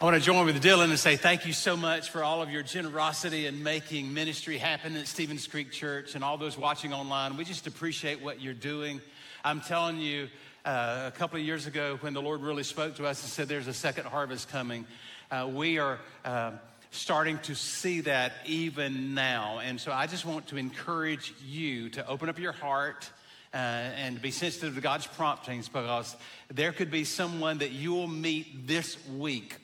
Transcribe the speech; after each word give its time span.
I 0.00 0.04
want 0.04 0.14
to 0.14 0.22
join 0.22 0.46
with 0.46 0.62
Dylan 0.62 0.90
and 0.90 0.98
say 0.98 1.16
thank 1.16 1.44
you 1.44 1.52
so 1.52 1.76
much 1.76 2.10
for 2.10 2.22
all 2.22 2.40
of 2.40 2.52
your 2.52 2.62
generosity 2.62 3.46
and 3.46 3.64
making 3.64 4.14
ministry 4.14 4.56
happen 4.56 4.96
at 4.96 5.08
Stevens 5.08 5.48
Creek 5.48 5.72
Church 5.72 6.14
and 6.14 6.22
all 6.22 6.38
those 6.38 6.56
watching 6.56 6.92
online. 6.92 7.36
We 7.36 7.44
just 7.44 7.66
appreciate 7.66 8.22
what 8.22 8.40
you're 8.40 8.54
doing. 8.54 9.00
I'm 9.44 9.60
telling 9.60 9.98
you, 9.98 10.28
uh, 10.64 11.10
a 11.12 11.18
couple 11.18 11.40
of 11.40 11.44
years 11.44 11.66
ago, 11.66 11.98
when 12.00 12.14
the 12.14 12.22
Lord 12.22 12.42
really 12.42 12.62
spoke 12.62 12.94
to 12.98 13.06
us 13.08 13.20
and 13.24 13.32
said 13.32 13.48
there's 13.48 13.66
a 13.66 13.74
second 13.74 14.04
harvest 14.04 14.48
coming, 14.48 14.86
uh, 15.32 15.50
we 15.52 15.80
are 15.80 15.98
uh, 16.24 16.52
starting 16.92 17.40
to 17.40 17.56
see 17.56 18.02
that 18.02 18.34
even 18.46 19.14
now. 19.14 19.58
And 19.58 19.80
so 19.80 19.90
I 19.90 20.06
just 20.06 20.24
want 20.24 20.46
to 20.48 20.58
encourage 20.58 21.34
you 21.44 21.88
to 21.90 22.06
open 22.06 22.28
up 22.28 22.38
your 22.38 22.52
heart. 22.52 23.10
Uh, 23.54 23.56
and 23.56 24.20
be 24.20 24.30
sensitive 24.30 24.74
to 24.74 24.80
God's 24.82 25.06
promptings 25.06 25.70
because 25.70 26.14
there 26.52 26.70
could 26.70 26.90
be 26.90 27.04
someone 27.04 27.56
that 27.58 27.70
you 27.70 27.94
will 27.94 28.06
meet 28.06 28.66
this 28.66 28.98
week 29.08 29.56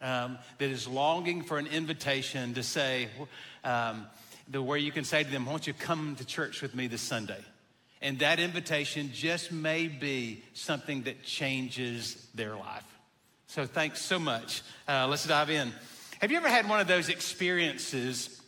um, 0.00 0.38
that 0.58 0.70
is 0.70 0.86
longing 0.86 1.42
for 1.42 1.58
an 1.58 1.66
invitation 1.66 2.54
to 2.54 2.62
say, 2.62 3.08
um, 3.64 4.06
the, 4.48 4.62
where 4.62 4.78
you 4.78 4.92
can 4.92 5.04
say 5.04 5.24
to 5.24 5.30
them, 5.30 5.46
Won't 5.46 5.66
you 5.66 5.74
come 5.74 6.16
to 6.16 6.24
church 6.24 6.62
with 6.62 6.74
me 6.74 6.86
this 6.86 7.02
Sunday? 7.02 7.40
And 8.00 8.20
that 8.20 8.38
invitation 8.38 9.10
just 9.12 9.50
may 9.50 9.88
be 9.88 10.42
something 10.54 11.02
that 11.02 11.24
changes 11.24 12.28
their 12.34 12.54
life. 12.54 12.84
So 13.48 13.66
thanks 13.66 14.00
so 14.00 14.18
much. 14.18 14.62
Uh, 14.86 15.06
let's 15.08 15.26
dive 15.26 15.50
in. 15.50 15.72
Have 16.20 16.30
you 16.30 16.36
ever 16.36 16.48
had 16.48 16.68
one 16.68 16.80
of 16.80 16.86
those 16.86 17.08
experiences 17.08 18.40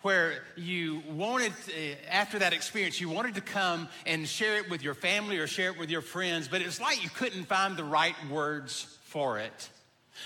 where 0.00 0.42
you 0.56 1.02
wanted, 1.10 1.52
uh, 1.68 1.94
after 2.10 2.38
that 2.38 2.52
experience, 2.52 3.00
you 3.00 3.08
wanted 3.08 3.34
to 3.34 3.40
come 3.40 3.88
and 4.06 4.26
share 4.26 4.58
it 4.58 4.70
with 4.70 4.82
your 4.82 4.94
family 4.94 5.38
or 5.38 5.46
share 5.46 5.70
it 5.70 5.78
with 5.78 5.90
your 5.90 6.00
friends, 6.00 6.48
but 6.48 6.62
it's 6.62 6.80
like 6.80 7.02
you 7.02 7.10
couldn't 7.10 7.44
find 7.44 7.76
the 7.76 7.84
right 7.84 8.16
words 8.30 8.98
for 9.04 9.38
it? 9.38 9.70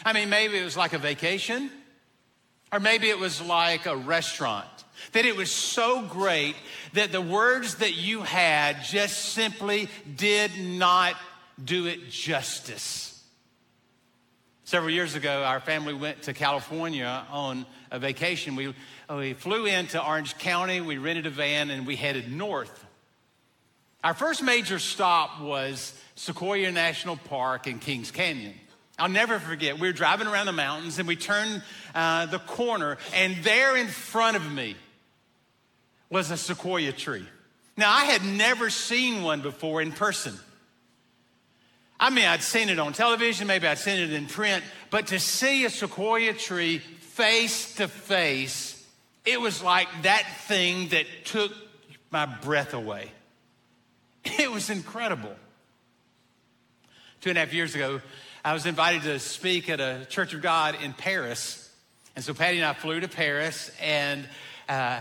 I 0.04 0.12
mean, 0.12 0.28
maybe 0.28 0.58
it 0.58 0.64
was 0.64 0.76
like 0.76 0.92
a 0.92 0.98
vacation, 0.98 1.70
or 2.72 2.80
maybe 2.80 3.08
it 3.08 3.18
was 3.18 3.40
like 3.40 3.86
a 3.86 3.96
restaurant. 3.96 4.66
That 5.12 5.24
it 5.26 5.36
was 5.36 5.50
so 5.50 6.02
great 6.02 6.56
that 6.94 7.12
the 7.12 7.20
words 7.20 7.76
that 7.76 7.96
you 7.96 8.22
had 8.22 8.82
just 8.82 9.32
simply 9.32 9.88
did 10.16 10.50
not 10.58 11.14
do 11.62 11.86
it 11.86 12.10
justice. 12.10 13.22
Several 14.64 14.90
years 14.90 15.14
ago, 15.14 15.44
our 15.44 15.60
family 15.60 15.94
went 15.94 16.22
to 16.22 16.32
California 16.32 17.24
on 17.30 17.66
a 17.90 18.00
vacation. 18.00 18.56
We, 18.56 18.74
we 19.08 19.32
flew 19.34 19.66
into 19.66 20.04
Orange 20.04 20.36
County, 20.38 20.80
we 20.80 20.98
rented 20.98 21.26
a 21.26 21.30
van, 21.30 21.70
and 21.70 21.86
we 21.86 21.94
headed 21.94 22.32
north. 22.32 22.84
Our 24.02 24.14
first 24.14 24.42
major 24.42 24.78
stop 24.78 25.40
was 25.40 25.98
Sequoia 26.16 26.72
National 26.72 27.16
Park 27.16 27.66
in 27.66 27.78
Kings 27.78 28.10
Canyon. 28.10 28.54
I'll 28.98 29.08
never 29.10 29.38
forget, 29.38 29.78
we 29.78 29.88
were 29.88 29.92
driving 29.92 30.26
around 30.26 30.46
the 30.46 30.52
mountains 30.52 30.98
and 30.98 31.06
we 31.06 31.16
turned 31.16 31.62
uh, 31.94 32.26
the 32.26 32.38
corner, 32.38 32.96
and 33.14 33.36
there 33.44 33.76
in 33.76 33.88
front 33.88 34.36
of 34.36 34.50
me 34.50 34.74
was 36.08 36.30
a 36.30 36.36
sequoia 36.36 36.92
tree. 36.92 37.26
Now, 37.76 37.92
I 37.92 38.04
had 38.04 38.24
never 38.24 38.70
seen 38.70 39.22
one 39.22 39.42
before 39.42 39.82
in 39.82 39.92
person. 39.92 40.34
I 42.00 42.10
mean, 42.10 42.24
I'd 42.24 42.42
seen 42.42 42.70
it 42.70 42.78
on 42.78 42.94
television, 42.94 43.46
maybe 43.46 43.66
I'd 43.66 43.78
seen 43.78 43.98
it 43.98 44.12
in 44.12 44.26
print, 44.26 44.64
but 44.90 45.08
to 45.08 45.18
see 45.18 45.64
a 45.64 45.70
sequoia 45.70 46.32
tree 46.32 46.78
face 46.78 47.74
to 47.76 47.88
face, 47.88 48.82
it 49.26 49.40
was 49.40 49.62
like 49.62 49.88
that 50.02 50.24
thing 50.46 50.88
that 50.88 51.06
took 51.24 51.52
my 52.10 52.24
breath 52.26 52.72
away. 52.72 53.10
It 54.38 54.50
was 54.50 54.70
incredible. 54.70 55.34
Two 57.20 57.30
and 57.30 57.38
a 57.38 57.42
half 57.42 57.54
years 57.54 57.76
ago, 57.76 58.00
I 58.46 58.52
was 58.52 58.64
invited 58.64 59.02
to 59.02 59.18
speak 59.18 59.68
at 59.68 59.80
a 59.80 60.06
Church 60.08 60.32
of 60.32 60.40
God 60.40 60.76
in 60.80 60.92
Paris. 60.92 61.68
And 62.14 62.24
so 62.24 62.32
Patty 62.32 62.58
and 62.58 62.64
I 62.64 62.74
flew 62.74 63.00
to 63.00 63.08
Paris 63.08 63.72
and, 63.82 64.24
uh, 64.68 65.00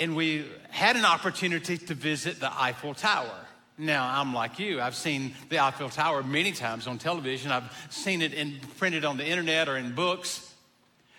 and 0.00 0.16
we 0.16 0.46
had 0.70 0.96
an 0.96 1.04
opportunity 1.04 1.76
to 1.76 1.92
visit 1.92 2.40
the 2.40 2.50
Eiffel 2.50 2.94
Tower. 2.94 3.36
Now, 3.76 4.08
I'm 4.18 4.32
like 4.32 4.58
you. 4.58 4.80
I've 4.80 4.94
seen 4.94 5.34
the 5.50 5.58
Eiffel 5.58 5.90
Tower 5.90 6.22
many 6.22 6.52
times 6.52 6.86
on 6.86 6.96
television. 6.96 7.52
I've 7.52 7.70
seen 7.90 8.22
it 8.22 8.32
in, 8.32 8.54
printed 8.78 9.04
on 9.04 9.18
the 9.18 9.26
internet 9.26 9.68
or 9.68 9.76
in 9.76 9.94
books. 9.94 10.50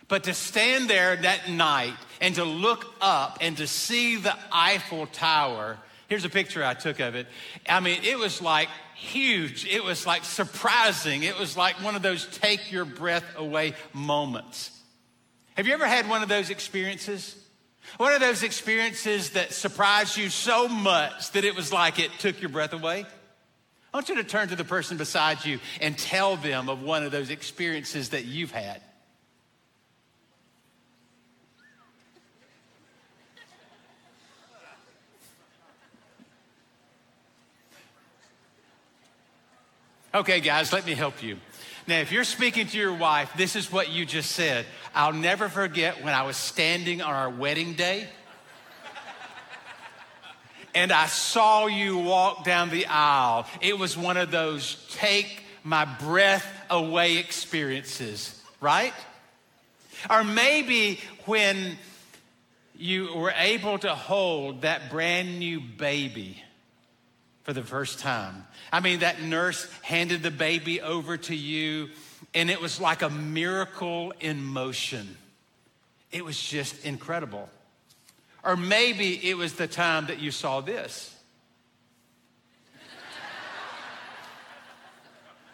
But 0.07 0.23
to 0.23 0.33
stand 0.33 0.89
there 0.89 1.15
that 1.15 1.47
night 1.47 1.93
and 2.21 2.33
to 2.35 2.43
look 2.43 2.91
up 3.01 3.37
and 3.39 3.55
to 3.57 3.67
see 3.67 4.15
the 4.15 4.35
Eiffel 4.51 5.05
Tower, 5.05 5.77
here's 6.07 6.25
a 6.25 6.29
picture 6.29 6.65
I 6.65 6.73
took 6.73 6.99
of 6.99 7.13
it. 7.13 7.27
I 7.69 7.81
mean, 7.81 7.99
it 8.03 8.17
was 8.17 8.41
like 8.41 8.69
huge. 8.95 9.67
It 9.67 9.83
was 9.83 10.05
like 10.05 10.23
surprising. 10.23 11.23
It 11.23 11.37
was 11.37 11.55
like 11.55 11.75
one 11.83 11.95
of 11.95 12.01
those 12.01 12.25
take 12.25 12.71
your 12.71 12.85
breath 12.85 13.25
away 13.37 13.73
moments. 13.93 14.71
Have 15.55 15.67
you 15.67 15.73
ever 15.73 15.85
had 15.85 16.09
one 16.09 16.23
of 16.23 16.29
those 16.29 16.49
experiences? 16.49 17.35
One 17.97 18.13
of 18.13 18.19
those 18.19 18.43
experiences 18.43 19.31
that 19.31 19.53
surprised 19.53 20.17
you 20.17 20.29
so 20.29 20.67
much 20.67 21.31
that 21.31 21.45
it 21.45 21.55
was 21.55 21.71
like 21.71 21.99
it 21.99 22.11
took 22.19 22.41
your 22.41 22.49
breath 22.49 22.73
away? 22.73 23.05
I 23.93 23.97
want 23.97 24.09
you 24.09 24.15
to 24.15 24.23
turn 24.23 24.49
to 24.49 24.55
the 24.55 24.65
person 24.65 24.97
beside 24.97 25.45
you 25.45 25.59
and 25.79 25.97
tell 25.97 26.35
them 26.35 26.67
of 26.67 26.81
one 26.81 27.03
of 27.03 27.11
those 27.11 27.29
experiences 27.29 28.09
that 28.09 28.25
you've 28.25 28.51
had. 28.51 28.81
Okay, 40.15 40.39
guys, 40.39 40.71
let 40.71 40.85
me 40.85 40.93
help 40.93 41.21
you. 41.21 41.37
Now, 41.87 41.99
if 41.99 42.09
you're 42.09 42.23
speaking 42.23 42.67
to 42.67 42.77
your 42.77 42.93
wife, 42.93 43.33
this 43.35 43.57
is 43.57 43.69
what 43.69 43.91
you 43.91 44.05
just 44.05 44.31
said. 44.31 44.65
I'll 44.95 45.11
never 45.11 45.49
forget 45.49 46.05
when 46.05 46.13
I 46.13 46.21
was 46.21 46.37
standing 46.37 47.01
on 47.01 47.13
our 47.13 47.29
wedding 47.29 47.73
day 47.73 48.07
and 50.73 50.93
I 50.93 51.07
saw 51.07 51.65
you 51.65 51.97
walk 51.97 52.45
down 52.45 52.69
the 52.69 52.85
aisle. 52.85 53.45
It 53.59 53.77
was 53.77 53.97
one 53.97 54.15
of 54.15 54.31
those 54.31 54.87
take 54.93 55.43
my 55.65 55.83
breath 55.83 56.47
away 56.69 57.17
experiences, 57.17 58.41
right? 58.61 58.93
Or 60.09 60.23
maybe 60.23 61.01
when 61.25 61.77
you 62.73 63.13
were 63.13 63.33
able 63.35 63.79
to 63.79 63.93
hold 63.93 64.61
that 64.61 64.89
brand 64.89 65.39
new 65.39 65.59
baby 65.59 66.41
for 67.45 67.53
the 67.53 67.63
first 67.63 67.99
time. 67.99 68.45
I 68.73 68.79
mean, 68.81 68.99
that 68.99 69.21
nurse 69.21 69.71
handed 69.83 70.23
the 70.23 70.31
baby 70.31 70.81
over 70.81 71.15
to 71.15 71.35
you, 71.35 71.89
and 72.33 72.49
it 72.49 72.59
was 72.59 72.81
like 72.81 73.03
a 73.03 73.09
miracle 73.09 74.13
in 74.19 74.43
motion. 74.43 75.15
It 76.11 76.25
was 76.25 76.41
just 76.41 76.83
incredible. 76.83 77.47
Or 78.43 78.57
maybe 78.57 79.29
it 79.29 79.37
was 79.37 79.53
the 79.53 79.67
time 79.67 80.07
that 80.07 80.19
you 80.19 80.31
saw 80.31 80.61
this. 80.61 81.11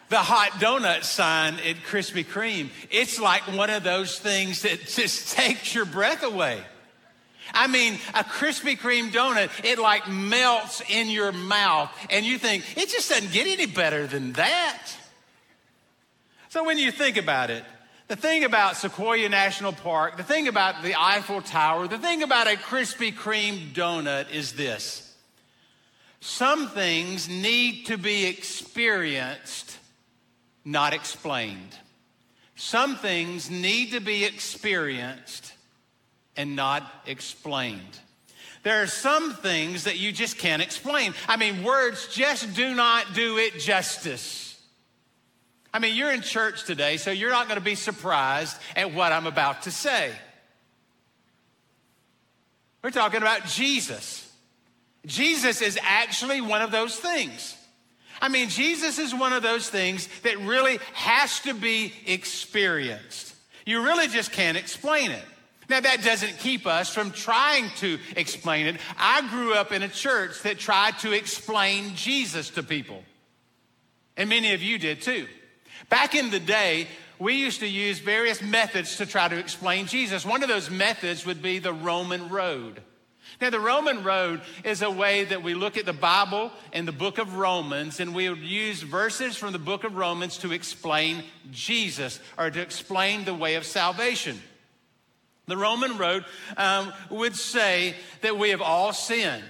the 0.08 0.18
hot 0.18 0.50
donut 0.60 1.04
sign 1.04 1.54
at 1.54 1.76
Krispy 1.88 2.22
Kreme. 2.22 2.68
It's 2.90 3.18
like 3.18 3.42
one 3.56 3.70
of 3.70 3.82
those 3.82 4.18
things 4.18 4.60
that 4.62 4.80
just 4.86 5.34
takes 5.34 5.74
your 5.74 5.86
breath 5.86 6.22
away. 6.22 6.62
I 7.54 7.66
mean, 7.66 7.94
a 8.14 8.24
Krispy 8.24 8.78
Kreme 8.78 9.10
donut, 9.10 9.50
it 9.64 9.78
like 9.78 10.08
melts 10.08 10.82
in 10.88 11.08
your 11.08 11.32
mouth, 11.32 11.90
and 12.10 12.24
you 12.24 12.38
think, 12.38 12.76
it 12.76 12.88
just 12.88 13.10
doesn't 13.10 13.32
get 13.32 13.46
any 13.46 13.66
better 13.66 14.06
than 14.06 14.32
that. 14.32 14.88
So 16.48 16.64
when 16.64 16.78
you 16.78 16.90
think 16.90 17.16
about 17.16 17.50
it, 17.50 17.64
the 18.08 18.16
thing 18.16 18.44
about 18.44 18.76
Sequoia 18.76 19.28
National 19.28 19.72
Park, 19.72 20.18
the 20.18 20.22
thing 20.22 20.48
about 20.48 20.82
the 20.82 20.94
Eiffel 20.98 21.40
Tower, 21.40 21.88
the 21.88 21.98
thing 21.98 22.22
about 22.22 22.46
a 22.46 22.56
Krispy 22.56 23.12
Kreme 23.12 23.72
donut 23.72 24.30
is 24.30 24.52
this 24.52 25.14
some 26.20 26.68
things 26.68 27.28
need 27.28 27.86
to 27.86 27.96
be 27.96 28.26
experienced, 28.26 29.78
not 30.64 30.92
explained. 30.92 31.76
Some 32.54 32.96
things 32.96 33.50
need 33.50 33.90
to 33.90 34.00
be 34.00 34.24
experienced 34.24 35.52
and 36.36 36.56
not 36.56 36.82
explained. 37.06 37.98
There 38.62 38.82
are 38.82 38.86
some 38.86 39.34
things 39.34 39.84
that 39.84 39.98
you 39.98 40.12
just 40.12 40.38
can't 40.38 40.62
explain. 40.62 41.14
I 41.26 41.36
mean, 41.36 41.64
words 41.64 42.08
just 42.08 42.54
do 42.54 42.74
not 42.74 43.14
do 43.14 43.38
it 43.38 43.58
justice. 43.58 44.60
I 45.74 45.78
mean, 45.78 45.96
you're 45.96 46.12
in 46.12 46.20
church 46.20 46.64
today, 46.64 46.96
so 46.96 47.10
you're 47.10 47.30
not 47.30 47.48
going 47.48 47.58
to 47.58 47.64
be 47.64 47.74
surprised 47.74 48.56
at 48.76 48.92
what 48.94 49.12
I'm 49.12 49.26
about 49.26 49.62
to 49.62 49.70
say. 49.70 50.12
We're 52.82 52.90
talking 52.90 53.22
about 53.22 53.46
Jesus. 53.46 54.30
Jesus 55.06 55.62
is 55.62 55.78
actually 55.82 56.40
one 56.40 56.62
of 56.62 56.70
those 56.70 56.96
things. 56.96 57.56
I 58.20 58.28
mean, 58.28 58.48
Jesus 58.48 58.98
is 58.98 59.14
one 59.14 59.32
of 59.32 59.42
those 59.42 59.68
things 59.68 60.08
that 60.22 60.38
really 60.38 60.78
has 60.92 61.40
to 61.40 61.54
be 61.54 61.92
experienced. 62.06 63.34
You 63.66 63.82
really 63.82 64.08
just 64.08 64.30
can't 64.30 64.56
explain 64.56 65.10
it. 65.10 65.24
Now, 65.72 65.80
that 65.80 66.02
doesn't 66.02 66.38
keep 66.38 66.66
us 66.66 66.92
from 66.92 67.12
trying 67.12 67.70
to 67.76 67.98
explain 68.14 68.66
it. 68.66 68.76
I 68.98 69.26
grew 69.30 69.54
up 69.54 69.72
in 69.72 69.82
a 69.82 69.88
church 69.88 70.42
that 70.42 70.58
tried 70.58 70.98
to 70.98 71.12
explain 71.12 71.94
Jesus 71.94 72.50
to 72.50 72.62
people, 72.62 73.02
and 74.14 74.28
many 74.28 74.52
of 74.52 74.62
you 74.62 74.78
did 74.78 75.00
too. 75.00 75.26
Back 75.88 76.14
in 76.14 76.28
the 76.28 76.38
day, 76.38 76.88
we 77.18 77.36
used 77.36 77.60
to 77.60 77.66
use 77.66 78.00
various 78.00 78.42
methods 78.42 78.98
to 78.98 79.06
try 79.06 79.28
to 79.28 79.38
explain 79.38 79.86
Jesus. 79.86 80.26
One 80.26 80.42
of 80.42 80.50
those 80.50 80.68
methods 80.68 81.24
would 81.24 81.40
be 81.40 81.58
the 81.58 81.72
Roman 81.72 82.28
road. 82.28 82.82
Now, 83.40 83.48
the 83.48 83.58
Roman 83.58 84.04
road 84.04 84.42
is 84.64 84.82
a 84.82 84.90
way 84.90 85.24
that 85.24 85.42
we 85.42 85.54
look 85.54 85.78
at 85.78 85.86
the 85.86 85.94
Bible 85.94 86.52
and 86.74 86.86
the 86.86 86.92
book 86.92 87.16
of 87.16 87.38
Romans, 87.38 87.98
and 87.98 88.14
we 88.14 88.28
would 88.28 88.40
use 88.40 88.82
verses 88.82 89.38
from 89.38 89.54
the 89.54 89.58
book 89.58 89.84
of 89.84 89.96
Romans 89.96 90.36
to 90.38 90.52
explain 90.52 91.24
Jesus 91.50 92.20
or 92.36 92.50
to 92.50 92.60
explain 92.60 93.24
the 93.24 93.32
way 93.32 93.54
of 93.54 93.64
salvation. 93.64 94.38
The 95.46 95.56
Roman 95.56 95.98
road 95.98 96.24
um, 96.56 96.92
would 97.10 97.36
say 97.36 97.94
that 98.20 98.38
we 98.38 98.50
have 98.50 98.62
all 98.62 98.92
sinned 98.92 99.44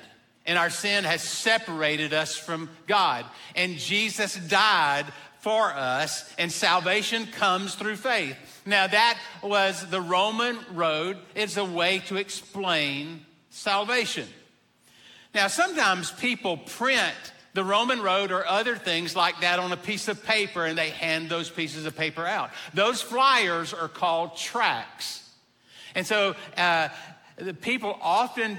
and 0.47 0.59
our 0.59 0.71
sin 0.71 1.05
has 1.05 1.23
separated 1.23 2.13
us 2.13 2.37
from 2.37 2.69
God. 2.87 3.25
And 3.55 3.77
Jesus 3.77 4.35
died 4.35 5.07
for 5.41 5.73
us, 5.73 6.33
and 6.39 6.53
salvation 6.53 7.27
comes 7.27 7.75
through 7.75 7.97
faith. 7.97 8.37
Now, 8.65 8.87
that 8.87 9.19
was 9.43 9.89
the 9.91 10.01
Roman 10.01 10.59
road. 10.73 11.19
It's 11.35 11.57
a 11.57 11.65
way 11.65 11.99
to 12.07 12.17
explain 12.17 13.27
salvation. 13.51 14.29
Now, 15.35 15.49
sometimes 15.49 16.13
people 16.13 16.59
print 16.59 17.15
the 17.55 17.65
Roman 17.65 18.01
road 18.01 18.31
or 18.31 18.47
other 18.47 18.77
things 18.77 19.17
like 19.17 19.41
that 19.41 19.59
on 19.59 19.73
a 19.73 19.77
piece 19.77 20.09
of 20.09 20.25
paper 20.25 20.65
and 20.65 20.79
they 20.79 20.91
hand 20.91 21.29
those 21.29 21.51
pieces 21.51 21.87
of 21.87 21.97
paper 21.97 22.25
out. 22.25 22.51
Those 22.73 23.03
flyers 23.03 23.75
are 23.75 23.89
called 23.89 24.37
tracts. 24.37 25.22
And 25.95 26.07
so 26.07 26.35
uh, 26.57 26.89
the 27.37 27.55
people 27.55 27.99
often 28.01 28.59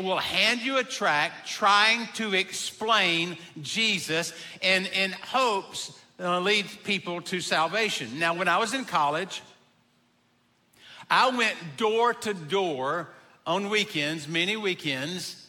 will 0.00 0.18
hand 0.18 0.60
you 0.60 0.78
a 0.78 0.84
tract 0.84 1.48
trying 1.48 2.08
to 2.14 2.34
explain 2.34 3.36
Jesus 3.62 4.32
and 4.62 4.86
in 4.86 5.12
hopes 5.12 5.92
uh, 6.20 6.40
lead 6.40 6.66
people 6.84 7.20
to 7.22 7.40
salvation. 7.40 8.18
Now, 8.18 8.34
when 8.34 8.48
I 8.48 8.58
was 8.58 8.74
in 8.74 8.84
college, 8.84 9.42
I 11.10 11.30
went 11.30 11.56
door 11.76 12.12
to 12.12 12.34
door 12.34 13.08
on 13.46 13.70
weekends, 13.70 14.28
many 14.28 14.56
weekends, 14.56 15.46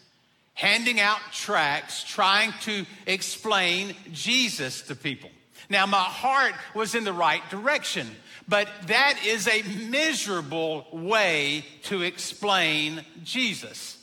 handing 0.54 1.00
out 1.00 1.20
tracts 1.32 2.04
trying 2.04 2.54
to 2.62 2.86
explain 3.08 3.96
Jesus 4.12 4.84
to 4.84 4.96
people. 4.96 5.30
Now, 5.70 5.86
my 5.86 5.98
heart 5.98 6.54
was 6.74 6.96
in 6.96 7.04
the 7.04 7.14
right 7.14 7.48
direction, 7.50 8.10
but 8.48 8.68
that 8.88 9.20
is 9.26 9.48
a 9.48 9.62
miserable 9.90 10.88
way 10.92 11.64
to 11.84 12.02
explain 12.02 13.06
Jesus. 13.24 13.96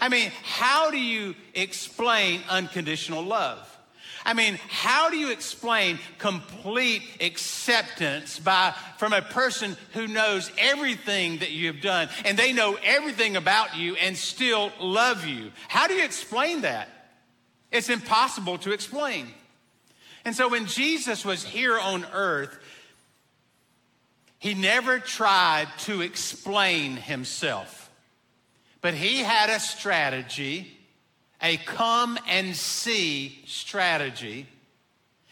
I 0.00 0.08
mean, 0.08 0.30
how 0.44 0.90
do 0.90 0.98
you 0.98 1.34
explain 1.54 2.42
unconditional 2.48 3.22
love? 3.22 3.72
I 4.24 4.34
mean, 4.34 4.58
how 4.68 5.08
do 5.08 5.16
you 5.16 5.30
explain 5.30 6.00
complete 6.18 7.02
acceptance 7.20 8.40
by 8.40 8.74
from 8.98 9.12
a 9.12 9.22
person 9.22 9.76
who 9.92 10.08
knows 10.08 10.50
everything 10.58 11.38
that 11.38 11.52
you 11.52 11.68
have 11.68 11.80
done 11.80 12.08
and 12.24 12.36
they 12.36 12.52
know 12.52 12.76
everything 12.82 13.36
about 13.36 13.76
you 13.76 13.94
and 13.94 14.16
still 14.16 14.72
love 14.80 15.24
you? 15.24 15.52
How 15.68 15.86
do 15.86 15.94
you 15.94 16.04
explain 16.04 16.62
that? 16.62 16.88
It's 17.70 17.88
impossible 17.88 18.58
to 18.58 18.72
explain. 18.72 19.28
And 20.26 20.34
so 20.34 20.48
when 20.48 20.66
Jesus 20.66 21.24
was 21.24 21.42
here 21.42 21.78
on 21.78 22.04
earth, 22.12 22.58
he 24.38 24.52
never 24.52 24.98
tried 24.98 25.68
to 25.78 26.02
explain 26.02 26.96
himself, 26.96 27.88
but 28.82 28.92
he 28.92 29.20
had 29.20 29.48
a 29.48 29.58
strategy 29.58 30.76
a 31.42 31.58
come 31.58 32.18
and 32.26 32.56
see 32.56 33.42
strategy. 33.46 34.46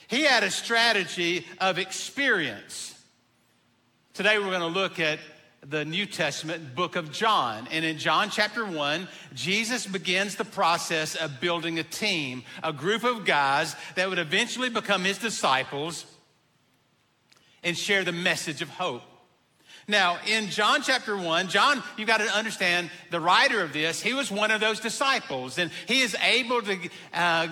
He 0.06 0.22
had 0.22 0.42
a 0.42 0.50
strategy 0.50 1.46
of 1.60 1.78
experience. 1.78 2.94
Today 4.12 4.38
we're 4.38 4.50
going 4.50 4.60
to 4.60 4.66
look 4.66 5.00
at 5.00 5.18
the 5.68 5.84
New 5.84 6.06
Testament 6.06 6.74
book 6.74 6.96
of 6.96 7.10
John. 7.10 7.66
And 7.70 7.84
in 7.84 7.98
John 7.98 8.30
chapter 8.30 8.64
1, 8.66 9.08
Jesus 9.34 9.86
begins 9.86 10.36
the 10.36 10.44
process 10.44 11.14
of 11.14 11.40
building 11.40 11.78
a 11.78 11.82
team, 11.82 12.42
a 12.62 12.72
group 12.72 13.04
of 13.04 13.24
guys 13.24 13.74
that 13.94 14.08
would 14.08 14.18
eventually 14.18 14.68
become 14.68 15.04
his 15.04 15.18
disciples 15.18 16.04
and 17.62 17.76
share 17.76 18.04
the 18.04 18.12
message 18.12 18.60
of 18.60 18.68
hope. 18.68 19.02
Now, 19.86 20.18
in 20.26 20.48
John 20.48 20.82
chapter 20.82 21.16
1, 21.16 21.48
John, 21.48 21.82
you've 21.96 22.08
got 22.08 22.20
to 22.20 22.28
understand 22.28 22.90
the 23.10 23.20
writer 23.20 23.62
of 23.62 23.72
this, 23.72 24.00
he 24.00 24.14
was 24.14 24.30
one 24.30 24.50
of 24.50 24.60
those 24.60 24.80
disciples, 24.80 25.58
and 25.58 25.70
he 25.86 26.00
is 26.00 26.16
able 26.22 26.62
to, 26.62 26.88
uh, 27.12 27.48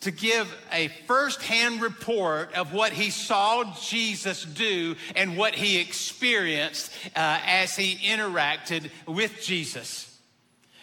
to 0.00 0.10
give 0.10 0.52
a 0.72 0.88
firsthand 1.06 1.82
report 1.82 2.54
of 2.54 2.72
what 2.72 2.92
he 2.92 3.10
saw 3.10 3.74
Jesus 3.80 4.44
do 4.44 4.96
and 5.14 5.36
what 5.36 5.54
he 5.54 5.78
experienced 5.78 6.90
uh, 7.14 7.38
as 7.44 7.76
he 7.76 7.96
interacted 7.96 8.90
with 9.06 9.42
Jesus. 9.42 10.06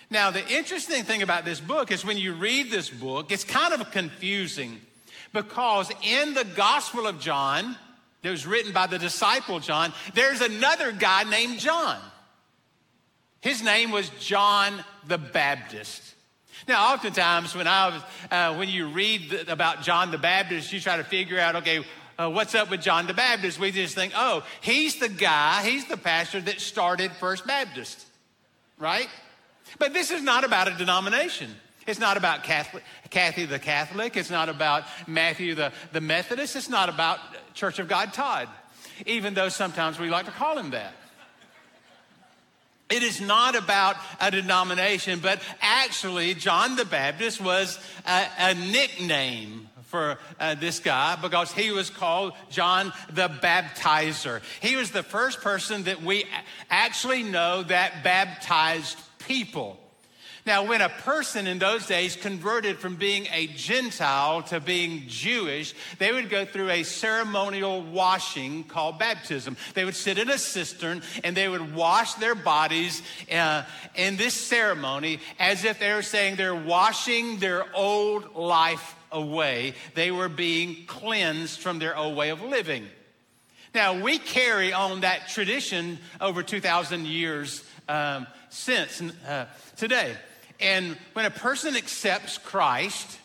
Now, 0.09 0.31
the 0.31 0.47
interesting 0.47 1.03
thing 1.03 1.21
about 1.21 1.45
this 1.45 1.59
book 1.59 1.91
is 1.91 2.05
when 2.05 2.17
you 2.17 2.33
read 2.33 2.71
this 2.71 2.89
book, 2.89 3.31
it's 3.31 3.43
kind 3.43 3.73
of 3.73 3.91
confusing 3.91 4.79
because 5.33 5.91
in 6.03 6.33
the 6.33 6.45
Gospel 6.45 7.07
of 7.07 7.19
John, 7.19 7.75
that 8.21 8.31
was 8.31 8.47
written 8.47 8.71
by 8.71 8.87
the 8.87 8.99
disciple 8.99 9.59
John, 9.59 9.93
there's 10.13 10.41
another 10.41 10.91
guy 10.91 11.23
named 11.23 11.59
John. 11.59 11.99
His 13.41 13.63
name 13.63 13.91
was 13.91 14.09
John 14.19 14.83
the 15.07 15.17
Baptist. 15.17 16.15
Now, 16.67 16.93
oftentimes 16.93 17.55
when 17.55 17.67
I 17.67 17.89
was, 17.89 18.01
uh, 18.31 18.55
when 18.55 18.69
you 18.69 18.87
read 18.87 19.29
the, 19.29 19.51
about 19.51 19.81
John 19.83 20.11
the 20.11 20.17
Baptist, 20.17 20.71
you 20.71 20.79
try 20.79 20.97
to 20.97 21.03
figure 21.03 21.39
out, 21.39 21.57
okay, 21.57 21.83
uh, 22.17 22.29
what's 22.29 22.55
up 22.55 22.69
with 22.69 22.81
John 22.81 23.07
the 23.07 23.13
Baptist? 23.13 23.59
We 23.59 23.71
just 23.71 23.95
think, 23.95 24.13
oh, 24.15 24.43
he's 24.61 24.99
the 24.99 25.09
guy, 25.09 25.63
he's 25.63 25.85
the 25.85 25.97
pastor 25.97 26.41
that 26.41 26.59
started 26.59 27.11
First 27.13 27.45
Baptist, 27.45 28.05
right? 28.77 29.07
But 29.79 29.93
this 29.93 30.11
is 30.11 30.21
not 30.21 30.43
about 30.43 30.67
a 30.67 30.75
denomination. 30.75 31.53
It's 31.85 31.99
not 31.99 32.17
about 32.17 32.43
Catholic, 32.43 32.83
Kathy 33.09 33.45
the 33.45 33.59
Catholic. 33.59 34.17
It's 34.17 34.29
not 34.29 34.49
about 34.49 34.83
Matthew 35.07 35.55
the, 35.55 35.71
the 35.93 36.01
Methodist. 36.01 36.55
It's 36.55 36.69
not 36.69 36.89
about 36.89 37.19
Church 37.53 37.79
of 37.79 37.87
God 37.87 38.13
Todd, 38.13 38.49
even 39.05 39.33
though 39.33 39.49
sometimes 39.49 39.97
we 39.97 40.09
like 40.09 40.25
to 40.25 40.31
call 40.31 40.57
him 40.57 40.71
that. 40.71 40.93
It 42.89 43.03
is 43.03 43.19
not 43.19 43.55
about 43.55 43.97
a 44.21 44.31
denomination, 44.31 45.19
but 45.19 45.41
actually, 45.61 46.33
John 46.33 46.77
the 46.77 46.85
Baptist 46.85 47.41
was 47.41 47.79
a, 48.05 48.25
a 48.39 48.53
nickname 48.53 49.67
for 49.83 50.17
uh, 50.39 50.55
this 50.55 50.79
guy 50.79 51.17
because 51.21 51.51
he 51.51 51.71
was 51.71 51.89
called 51.89 52.33
John 52.49 52.93
the 53.09 53.27
Baptizer. 53.27 54.41
He 54.61 54.75
was 54.75 54.91
the 54.91 55.03
first 55.03 55.41
person 55.41 55.83
that 55.83 56.01
we 56.01 56.25
actually 56.69 57.23
know 57.23 57.63
that 57.63 58.03
baptized 58.03 58.97
people. 59.19 59.79
Now, 60.47 60.63
when 60.63 60.79
a 60.79 60.87
person 60.87 61.45
in 61.45 61.59
those 61.59 61.87
days 61.87 62.15
converted 62.15 62.79
from 62.79 62.95
being 62.95 63.27
a 63.33 63.47
Gentile 63.47 64.43
to 64.43 64.61
being 64.61 65.03
Jewish, 65.05 65.75
they 65.99 66.13
would 66.13 66.29
go 66.29 66.45
through 66.45 66.69
a 66.69 66.83
ceremonial 66.83 67.81
washing 67.81 68.63
called 68.63 68.97
baptism. 68.97 69.57
They 69.73 69.83
would 69.83 69.93
sit 69.93 70.17
in 70.17 70.29
a 70.29 70.37
cistern 70.37 71.01
and 71.25 71.35
they 71.35 71.49
would 71.49 71.75
wash 71.75 72.13
their 72.13 72.33
bodies 72.33 73.01
uh, 73.29 73.63
in 73.93 74.15
this 74.15 74.35
ceremony 74.35 75.19
as 75.37 75.65
if 75.65 75.79
they 75.79 75.91
were 75.91 76.01
saying 76.01 76.37
they're 76.37 76.55
washing 76.55 77.39
their 77.39 77.65
old 77.75 78.33
life 78.33 78.95
away. 79.11 79.73
They 79.95 80.11
were 80.11 80.29
being 80.29 80.85
cleansed 80.85 81.59
from 81.59 81.79
their 81.79 81.97
old 81.97 82.15
way 82.15 82.29
of 82.29 82.41
living. 82.41 82.87
Now, 83.75 84.01
we 84.01 84.17
carry 84.17 84.71
on 84.71 85.01
that 85.01 85.27
tradition 85.27 85.99
over 86.21 86.41
2,000 86.41 87.05
years 87.05 87.65
um, 87.89 88.27
since 88.49 89.01
uh, 89.01 89.47
today. 89.75 90.15
And 90.59 90.97
when 91.13 91.25
a 91.25 91.31
person 91.31 91.75
accepts 91.75 92.37
Christ, 92.37 93.19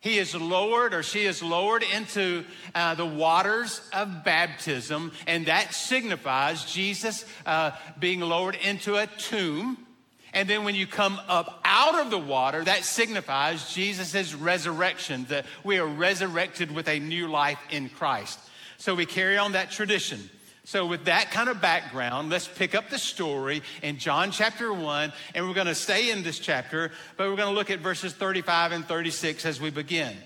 he 0.00 0.18
is 0.18 0.34
lowered 0.34 0.92
or 0.92 1.02
she 1.02 1.24
is 1.24 1.42
lowered 1.42 1.82
into 1.82 2.44
uh, 2.74 2.94
the 2.94 3.06
waters 3.06 3.80
of 3.92 4.22
baptism, 4.22 5.12
and 5.26 5.46
that 5.46 5.72
signifies 5.72 6.64
Jesus 6.66 7.24
uh, 7.46 7.70
being 7.98 8.20
lowered 8.20 8.56
into 8.56 8.96
a 8.96 9.06
tomb. 9.06 9.78
And 10.34 10.46
then 10.46 10.64
when 10.64 10.74
you 10.74 10.86
come 10.86 11.18
up 11.26 11.60
out 11.64 11.94
of 11.94 12.10
the 12.10 12.18
water, 12.18 12.62
that 12.64 12.84
signifies 12.84 13.72
Jesus' 13.72 14.34
resurrection, 14.34 15.24
that 15.30 15.46
we 15.62 15.78
are 15.78 15.86
resurrected 15.86 16.70
with 16.70 16.88
a 16.88 16.98
new 16.98 17.28
life 17.28 17.58
in 17.70 17.88
Christ. 17.88 18.38
So 18.76 18.94
we 18.94 19.06
carry 19.06 19.38
on 19.38 19.52
that 19.52 19.70
tradition. 19.70 20.28
So, 20.66 20.86
with 20.86 21.04
that 21.04 21.30
kind 21.30 21.50
of 21.50 21.60
background, 21.60 22.30
let's 22.30 22.48
pick 22.48 22.74
up 22.74 22.88
the 22.88 22.98
story 22.98 23.62
in 23.82 23.98
John 23.98 24.30
chapter 24.30 24.72
1, 24.72 25.12
and 25.34 25.46
we're 25.46 25.52
going 25.52 25.66
to 25.66 25.74
stay 25.74 26.10
in 26.10 26.22
this 26.22 26.38
chapter, 26.38 26.90
but 27.18 27.28
we're 27.28 27.36
going 27.36 27.50
to 27.50 27.54
look 27.54 27.70
at 27.70 27.80
verses 27.80 28.14
35 28.14 28.72
and 28.72 28.86
36 28.86 29.44
as 29.44 29.60
we 29.60 29.68
begin. 29.68 30.16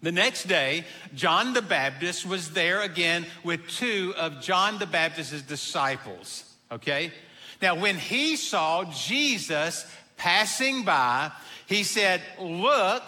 The 0.00 0.10
next 0.10 0.44
day, 0.44 0.84
John 1.14 1.52
the 1.52 1.60
Baptist 1.60 2.24
was 2.24 2.52
there 2.52 2.80
again 2.80 3.26
with 3.44 3.68
two 3.68 4.14
of 4.16 4.40
John 4.40 4.78
the 4.78 4.86
Baptist's 4.86 5.42
disciples. 5.42 6.44
Okay? 6.72 7.12
Now, 7.60 7.74
when 7.74 7.96
he 7.96 8.36
saw 8.36 8.84
Jesus 8.84 9.86
passing 10.16 10.84
by, 10.84 11.30
he 11.66 11.82
said, 11.82 12.22
Look, 12.40 13.02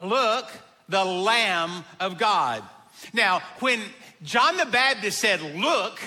look, 0.00 0.48
the 0.88 1.04
Lamb 1.04 1.84
of 1.98 2.18
God. 2.18 2.62
Now, 3.12 3.40
when 3.58 3.80
John 4.24 4.56
the 4.56 4.66
Baptist 4.66 5.18
said, 5.18 5.40
Look, 5.42 6.00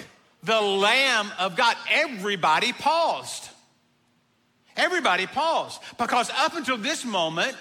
the 0.44 0.60
Lamb 0.60 1.32
of 1.40 1.56
God, 1.56 1.78
everybody 1.90 2.74
paused. 2.74 3.50
Everybody 4.76 5.28
paused. 5.28 5.80
Because 5.98 6.30
up 6.32 6.56
until 6.56 6.78
this 6.78 7.06
moment, 7.06 7.56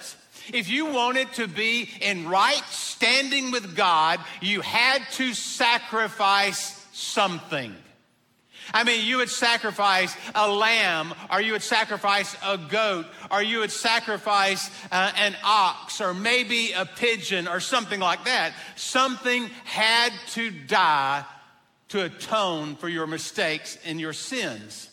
if 0.52 0.68
you 0.68 0.86
wanted 0.86 1.32
to 1.34 1.46
be 1.46 1.88
in 2.00 2.28
right 2.28 2.62
standing 2.70 3.50
with 3.50 3.76
God, 3.76 4.20
you 4.40 4.62
had 4.62 5.02
to 5.12 5.34
sacrifice 5.34 6.86
something. 6.92 7.74
I 8.74 8.84
mean, 8.84 9.04
you 9.04 9.18
would 9.18 9.30
sacrifice 9.30 10.16
a 10.34 10.50
lamb, 10.50 11.14
or 11.30 11.40
you 11.40 11.52
would 11.52 11.62
sacrifice 11.62 12.36
a 12.44 12.58
goat, 12.58 13.06
or 13.30 13.42
you 13.42 13.60
would 13.60 13.70
sacrifice 13.70 14.70
uh, 14.90 15.12
an 15.16 15.36
ox, 15.44 16.00
or 16.00 16.14
maybe 16.14 16.72
a 16.72 16.86
pigeon, 16.86 17.48
or 17.48 17.60
something 17.60 18.00
like 18.00 18.24
that. 18.24 18.52
Something 18.76 19.48
had 19.64 20.12
to 20.30 20.50
die 20.50 21.24
to 21.88 22.04
atone 22.04 22.76
for 22.76 22.88
your 22.88 23.06
mistakes 23.06 23.78
and 23.84 24.00
your 24.00 24.12
sins. 24.12 24.90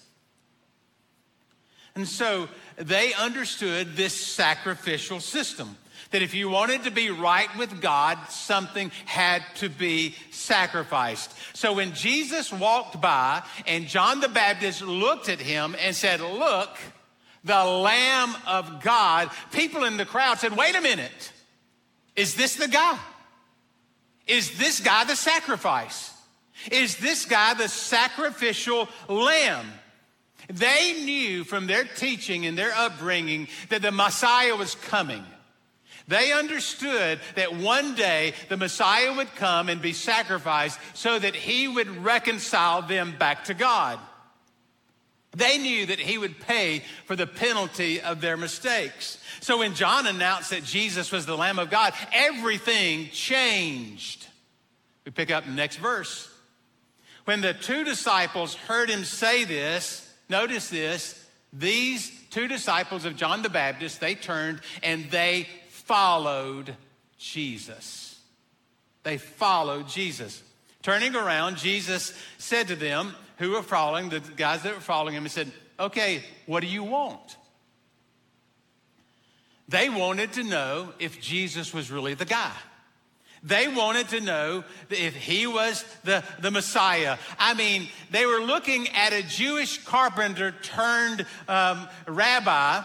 And 1.95 2.07
so 2.07 2.49
they 2.77 3.13
understood 3.13 3.95
this 3.95 4.13
sacrificial 4.13 5.19
system 5.19 5.77
that 6.13 6.21
if 6.21 6.35
you 6.35 6.47
wanted 6.47 6.83
to 6.83 6.91
be 6.91 7.09
right 7.09 7.49
with 7.57 7.81
God, 7.81 8.19
something 8.29 8.91
had 9.05 9.43
to 9.55 9.67
be 9.67 10.13
sacrificed. 10.29 11.33
So 11.53 11.73
when 11.73 11.95
Jesus 11.95 12.53
walked 12.53 13.01
by 13.01 13.41
and 13.65 13.87
John 13.87 14.19
the 14.19 14.29
Baptist 14.29 14.83
looked 14.83 15.27
at 15.27 15.39
him 15.39 15.75
and 15.79 15.95
said, 15.95 16.21
Look, 16.21 16.69
the 17.43 17.65
Lamb 17.65 18.35
of 18.45 18.83
God, 18.83 19.31
people 19.51 19.85
in 19.85 19.97
the 19.97 20.05
crowd 20.05 20.37
said, 20.37 20.55
Wait 20.55 20.75
a 20.75 20.81
minute, 20.81 21.33
is 22.15 22.35
this 22.35 22.57
the 22.57 22.67
guy? 22.67 22.99
Is 24.27 24.55
this 24.59 24.81
guy 24.81 25.05
the 25.05 25.15
sacrifice? 25.15 26.13
Is 26.71 26.95
this 26.97 27.25
guy 27.25 27.55
the 27.55 27.67
sacrificial 27.67 28.87
lamb? 29.09 29.65
They 30.47 30.93
knew 31.03 31.43
from 31.43 31.65
their 31.65 31.85
teaching 31.85 32.45
and 32.45 32.55
their 32.55 32.71
upbringing 32.71 33.47
that 33.69 33.81
the 33.81 33.91
Messiah 33.91 34.55
was 34.55 34.75
coming. 34.75 35.25
They 36.07 36.33
understood 36.33 37.19
that 37.35 37.55
one 37.55 37.95
day 37.95 38.33
the 38.49 38.57
Messiah 38.57 39.13
would 39.15 39.33
come 39.35 39.69
and 39.69 39.81
be 39.81 39.93
sacrificed 39.93 40.79
so 40.93 41.17
that 41.17 41.35
he 41.35 41.67
would 41.67 42.03
reconcile 42.03 42.81
them 42.81 43.15
back 43.17 43.45
to 43.45 43.53
God. 43.53 43.99
They 45.35 45.57
knew 45.57 45.85
that 45.87 45.99
he 45.99 46.17
would 46.17 46.39
pay 46.39 46.83
for 47.05 47.15
the 47.15 47.25
penalty 47.25 48.01
of 48.01 48.21
their 48.21 48.37
mistakes. 48.37 49.17
So 49.39 49.59
when 49.59 49.73
John 49.73 50.05
announced 50.05 50.51
that 50.51 50.63
Jesus 50.63 51.11
was 51.11 51.25
the 51.25 51.37
Lamb 51.37 51.57
of 51.57 51.71
God, 51.71 51.93
everything 52.11 53.09
changed. 53.09 54.27
We 55.05 55.11
pick 55.11 55.31
up 55.31 55.47
next 55.47 55.77
verse. 55.77 56.29
When 57.25 57.41
the 57.41 57.53
two 57.53 57.83
disciples 57.83 58.53
heard 58.53 58.89
him 58.89 59.03
say 59.05 59.43
this, 59.43 60.07
notice 60.29 60.69
this, 60.69 61.25
these 61.51 62.11
two 62.29 62.47
disciples 62.47 63.05
of 63.05 63.15
John 63.15 63.41
the 63.41 63.49
Baptist, 63.49 63.99
they 63.99 64.15
turned 64.15 64.59
and 64.81 65.09
they 65.09 65.47
followed 65.85 66.75
Jesus. 67.17 68.19
They 69.03 69.17
followed 69.17 69.87
Jesus. 69.87 70.41
Turning 70.81 71.15
around, 71.15 71.57
Jesus 71.57 72.13
said 72.37 72.67
to 72.67 72.75
them 72.75 73.15
who 73.37 73.51
were 73.51 73.63
following, 73.63 74.09
the 74.09 74.19
guys 74.19 74.63
that 74.63 74.73
were 74.75 74.81
following 74.81 75.15
him, 75.15 75.23
he 75.23 75.29
said, 75.29 75.51
Okay, 75.79 76.23
what 76.45 76.61
do 76.61 76.67
you 76.67 76.83
want? 76.83 77.37
They 79.67 79.89
wanted 79.89 80.33
to 80.33 80.43
know 80.43 80.93
if 80.99 81.19
Jesus 81.19 81.73
was 81.73 81.89
really 81.89 82.13
the 82.13 82.25
guy. 82.25 82.51
They 83.41 83.67
wanted 83.67 84.09
to 84.09 84.21
know 84.21 84.63
if 84.89 85.15
he 85.15 85.47
was 85.47 85.83
the, 86.03 86.23
the 86.39 86.51
Messiah. 86.51 87.17
I 87.37 87.53
mean, 87.53 87.89
they 88.11 88.25
were 88.25 88.39
looking 88.39 88.87
at 88.89 89.11
a 89.11 89.21
Jewish 89.23 89.83
carpenter 89.83 90.53
turned 90.61 91.25
um, 91.47 91.87
rabbi 92.07 92.83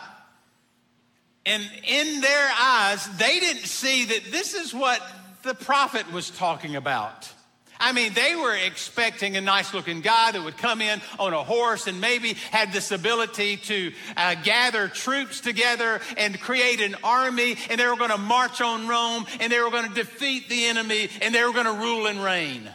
and 1.49 1.71
in 1.85 2.21
their 2.21 2.51
eyes, 2.61 3.09
they 3.17 3.41
didn't 3.41 3.67
see 3.67 4.05
that 4.05 4.31
this 4.31 4.55
is 4.55 4.75
what 4.75 5.03
the 5.43 5.55
prophet 5.55 6.13
was 6.13 6.31
talking 6.31 6.77
about. 6.77 7.33
I 7.81 7.93
mean, 7.93 8.13
they 8.13 8.35
were 8.35 8.55
expecting 8.55 9.37
a 9.37 9.41
nice 9.41 9.73
looking 9.73 10.01
guy 10.01 10.33
that 10.33 10.43
would 10.43 10.59
come 10.59 10.83
in 10.83 11.01
on 11.19 11.33
a 11.33 11.43
horse 11.43 11.87
and 11.87 12.01
maybe 12.01 12.35
had 12.51 12.73
this 12.73 12.91
ability 12.91 13.57
to 13.57 13.93
uh, 14.17 14.35
gather 14.43 14.89
troops 14.89 15.41
together 15.41 16.01
and 16.17 16.41
create 16.41 16.81
an 16.81 16.97
army, 17.05 17.57
and 17.71 17.81
they 17.81 17.87
were 17.87 17.97
going 17.97 18.11
to 18.11 18.19
march 18.19 18.61
on 18.61 18.89
Rome, 18.89 19.27
and 19.41 19.53
they 19.53 19.61
were 19.61 19.71
going 19.71 19.89
to 19.89 19.95
defeat 19.95 20.49
the 20.49 20.67
enemy, 20.67 21.09
and 21.23 21.35
they 21.35 21.43
were 21.45 21.53
going 21.53 21.67
to 21.67 21.81
rule 21.81 22.07
and 22.07 22.23
reign. 22.23 22.69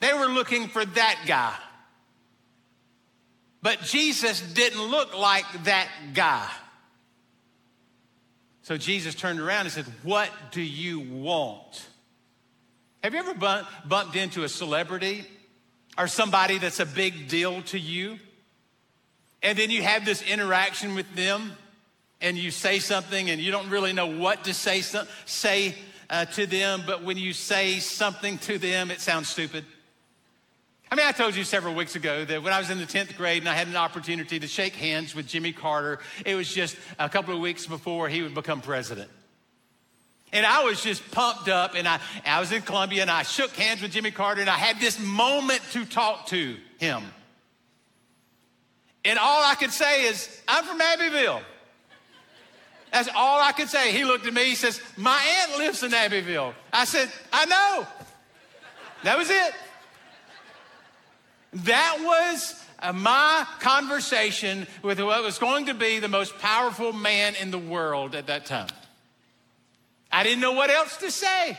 They 0.00 0.12
were 0.12 0.26
looking 0.26 0.68
for 0.68 0.84
that 0.84 1.24
guy. 1.26 1.54
But 3.62 3.82
Jesus 3.82 4.40
didn't 4.40 4.82
look 4.82 5.16
like 5.16 5.64
that 5.64 5.88
guy. 6.14 6.48
So 8.62 8.76
Jesus 8.76 9.14
turned 9.14 9.40
around 9.40 9.66
and 9.66 9.72
said, 9.72 9.86
What 10.02 10.30
do 10.52 10.62
you 10.62 11.00
want? 11.00 11.86
Have 13.02 13.14
you 13.14 13.20
ever 13.20 13.34
bumped 13.86 14.14
into 14.14 14.44
a 14.44 14.48
celebrity 14.48 15.26
or 15.98 16.06
somebody 16.06 16.58
that's 16.58 16.78
a 16.78 16.86
big 16.86 17.28
deal 17.28 17.62
to 17.62 17.78
you? 17.78 18.18
And 19.42 19.58
then 19.58 19.70
you 19.70 19.82
have 19.82 20.04
this 20.04 20.22
interaction 20.22 20.94
with 20.94 21.12
them 21.16 21.52
and 22.20 22.38
you 22.38 22.52
say 22.52 22.78
something 22.78 23.28
and 23.28 23.40
you 23.40 23.50
don't 23.50 23.68
really 23.68 23.92
know 23.92 24.06
what 24.06 24.44
to 24.44 24.54
say, 24.54 24.82
say 25.26 25.74
uh, 26.08 26.26
to 26.26 26.46
them, 26.46 26.84
but 26.86 27.02
when 27.02 27.18
you 27.18 27.32
say 27.32 27.80
something 27.80 28.38
to 28.38 28.58
them, 28.58 28.92
it 28.92 29.00
sounds 29.00 29.28
stupid. 29.28 29.64
I 30.92 30.94
mean, 30.94 31.06
I 31.06 31.12
told 31.12 31.34
you 31.34 31.42
several 31.42 31.74
weeks 31.74 31.96
ago 31.96 32.22
that 32.26 32.42
when 32.42 32.52
I 32.52 32.58
was 32.58 32.68
in 32.68 32.76
the 32.76 32.84
10th 32.84 33.16
grade 33.16 33.40
and 33.40 33.48
I 33.48 33.54
had 33.54 33.66
an 33.66 33.76
opportunity 33.76 34.38
to 34.38 34.46
shake 34.46 34.74
hands 34.74 35.14
with 35.14 35.26
Jimmy 35.26 35.50
Carter, 35.50 36.00
it 36.26 36.34
was 36.34 36.52
just 36.52 36.76
a 36.98 37.08
couple 37.08 37.34
of 37.34 37.40
weeks 37.40 37.66
before 37.66 38.10
he 38.10 38.20
would 38.20 38.34
become 38.34 38.60
president. 38.60 39.08
And 40.34 40.44
I 40.44 40.64
was 40.64 40.82
just 40.82 41.10
pumped 41.10 41.48
up, 41.48 41.76
and 41.76 41.88
I, 41.88 41.98
I 42.26 42.40
was 42.40 42.52
in 42.52 42.60
Columbia, 42.60 43.00
and 43.00 43.10
I 43.10 43.22
shook 43.22 43.52
hands 43.52 43.80
with 43.80 43.92
Jimmy 43.92 44.10
Carter, 44.10 44.42
and 44.42 44.50
I 44.50 44.58
had 44.58 44.80
this 44.80 45.00
moment 45.00 45.62
to 45.72 45.86
talk 45.86 46.26
to 46.26 46.58
him. 46.76 47.02
And 49.02 49.18
all 49.18 49.50
I 49.50 49.54
could 49.54 49.72
say 49.72 50.04
is, 50.04 50.42
I'm 50.46 50.64
from 50.64 50.78
Abbeville. 50.78 51.40
That's 52.92 53.08
all 53.16 53.40
I 53.40 53.52
could 53.52 53.70
say. 53.70 53.92
He 53.92 54.04
looked 54.04 54.26
at 54.26 54.34
me, 54.34 54.44
he 54.44 54.56
says, 54.56 54.78
My 54.98 55.18
aunt 55.40 55.56
lives 55.56 55.82
in 55.82 55.94
Abbeville. 55.94 56.52
I 56.70 56.84
said, 56.84 57.10
I 57.32 57.46
know. 57.46 57.86
That 59.04 59.16
was 59.16 59.30
it. 59.30 59.54
That 61.52 61.98
was 62.00 62.64
uh, 62.78 62.92
my 62.92 63.46
conversation 63.60 64.66
with 64.82 65.00
what 65.00 65.22
was 65.22 65.38
going 65.38 65.66
to 65.66 65.74
be 65.74 65.98
the 65.98 66.08
most 66.08 66.38
powerful 66.38 66.92
man 66.92 67.34
in 67.40 67.50
the 67.50 67.58
world 67.58 68.14
at 68.14 68.28
that 68.28 68.46
time. 68.46 68.68
I 70.10 70.22
didn't 70.22 70.40
know 70.40 70.52
what 70.52 70.70
else 70.70 70.96
to 70.98 71.10
say. 71.10 71.58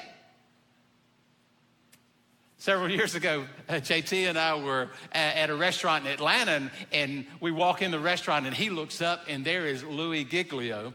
Several 2.57 2.89
years 2.89 3.13
ago, 3.13 3.45
uh, 3.67 3.73
JT 3.73 4.29
and 4.29 4.37
I 4.37 4.55
were 4.55 4.89
at, 5.11 5.35
at 5.35 5.49
a 5.49 5.55
restaurant 5.55 6.05
in 6.05 6.11
Atlanta, 6.13 6.71
and, 6.91 7.25
we 7.41 7.51
walk 7.51 7.81
in 7.81 7.91
the 7.91 7.99
restaurant, 7.99 8.45
and 8.45 8.55
he 8.55 8.69
looks 8.69 9.01
up, 9.01 9.25
and 9.27 9.43
there 9.43 9.65
is 9.65 9.83
Louis 9.83 10.23
Giglio. 10.23 10.93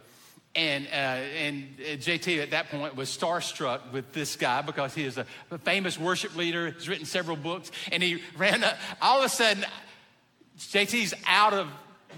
And, 0.54 0.86
uh, 0.86 0.90
and 0.90 1.68
uh, 1.78 1.96
JT 1.96 2.42
at 2.42 2.50
that 2.50 2.70
point 2.70 2.96
was 2.96 3.08
starstruck 3.08 3.92
with 3.92 4.12
this 4.12 4.34
guy 4.34 4.62
because 4.62 4.94
he 4.94 5.04
is 5.04 5.18
a, 5.18 5.26
famous 5.58 5.98
worship 5.98 6.34
leader. 6.36 6.70
He's 6.70 6.88
written 6.88 7.06
several 7.06 7.36
books. 7.36 7.70
And 7.92 8.02
he 8.02 8.22
ran 8.36 8.64
up, 8.64 8.76
all 9.00 9.18
of 9.18 9.26
a 9.26 9.28
sudden, 9.28 9.64
JT's 10.58 11.14
out 11.26 11.52
of 11.52 11.68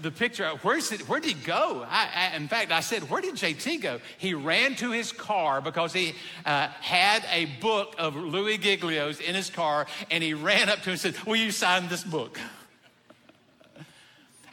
the 0.01 0.11
picture. 0.11 0.47
Where's 0.61 0.91
it, 0.91 1.07
where 1.07 1.19
did 1.19 1.35
he 1.35 1.45
go? 1.45 1.85
I, 1.87 2.31
I, 2.33 2.35
in 2.35 2.47
fact, 2.47 2.71
I 2.71 2.79
said, 2.79 3.09
Where 3.09 3.21
did 3.21 3.35
JT 3.35 3.81
go? 3.81 3.99
He 4.17 4.33
ran 4.33 4.75
to 4.75 4.91
his 4.91 5.11
car 5.11 5.61
because 5.61 5.93
he 5.93 6.15
uh, 6.45 6.67
had 6.79 7.23
a 7.31 7.45
book 7.59 7.95
of 7.99 8.15
Louis 8.15 8.57
Giglio's 8.57 9.19
in 9.19 9.35
his 9.35 9.49
car. 9.49 9.85
And 10.09 10.23
he 10.23 10.33
ran 10.33 10.69
up 10.69 10.79
to 10.79 10.85
him 10.85 10.91
and 10.91 10.99
said, 10.99 11.17
Will 11.25 11.35
you 11.35 11.51
sign 11.51 11.87
this 11.87 12.03
book? 12.03 12.39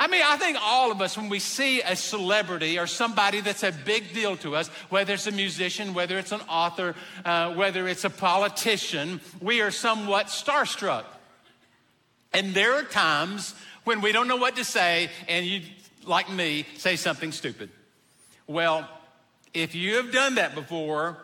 I 0.01 0.07
mean, 0.07 0.23
I 0.25 0.37
think 0.37 0.57
all 0.61 0.93
of 0.93 1.01
us, 1.01 1.17
when 1.17 1.29
we 1.29 1.41
see 1.41 1.83
a 1.83 1.97
celebrity 1.97 2.79
or 2.79 2.87
somebody 2.87 3.41
that's 3.41 3.65
a 3.65 3.73
big 3.73 4.15
deal 4.15 4.37
to 4.39 4.55
us, 4.55 4.69
whether 4.91 5.15
it's 5.15 5.27
a 5.27 5.33
musician, 5.33 5.93
whether 5.93 6.19
it's 6.19 6.31
an 6.31 6.41
author, 6.49 6.95
uh, 7.25 7.53
whether 7.55 7.89
it's 7.89 8.05
a 8.05 8.11
politician, 8.11 9.21
we 9.41 9.61
are 9.61 9.73
somewhat 9.73 10.27
starstruck. 10.27 11.05
And 12.33 12.55
there 12.55 12.75
are 12.75 12.85
times 12.85 13.55
when 13.85 14.01
we 14.01 14.13
don't 14.13 14.29
know 14.29 14.37
what 14.37 14.57
to 14.57 14.65
say, 14.65 15.11
and 15.27 15.45
you, 15.45 15.63
like 16.05 16.31
me, 16.31 16.65
say 16.77 16.95
something 16.95 17.33
stupid. 17.33 17.71
Well, 18.47 18.89
if 19.53 19.75
you 19.75 19.97
have 19.97 20.13
done 20.13 20.37
that 20.37 20.55
before 20.55 21.17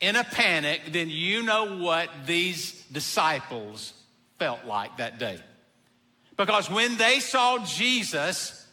in 0.00 0.16
a 0.16 0.24
panic, 0.24 0.80
then 0.92 1.10
you 1.10 1.42
know 1.42 1.76
what 1.76 2.08
these 2.26 2.72
disciples 2.86 3.92
felt 4.38 4.64
like 4.64 4.96
that 4.96 5.18
day. 5.18 5.38
Because 6.36 6.70
when 6.70 6.96
they 6.96 7.20
saw 7.20 7.64
Jesus, 7.64 8.66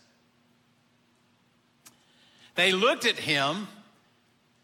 they 2.55 2.71
looked 2.71 3.05
at 3.05 3.17
him. 3.17 3.67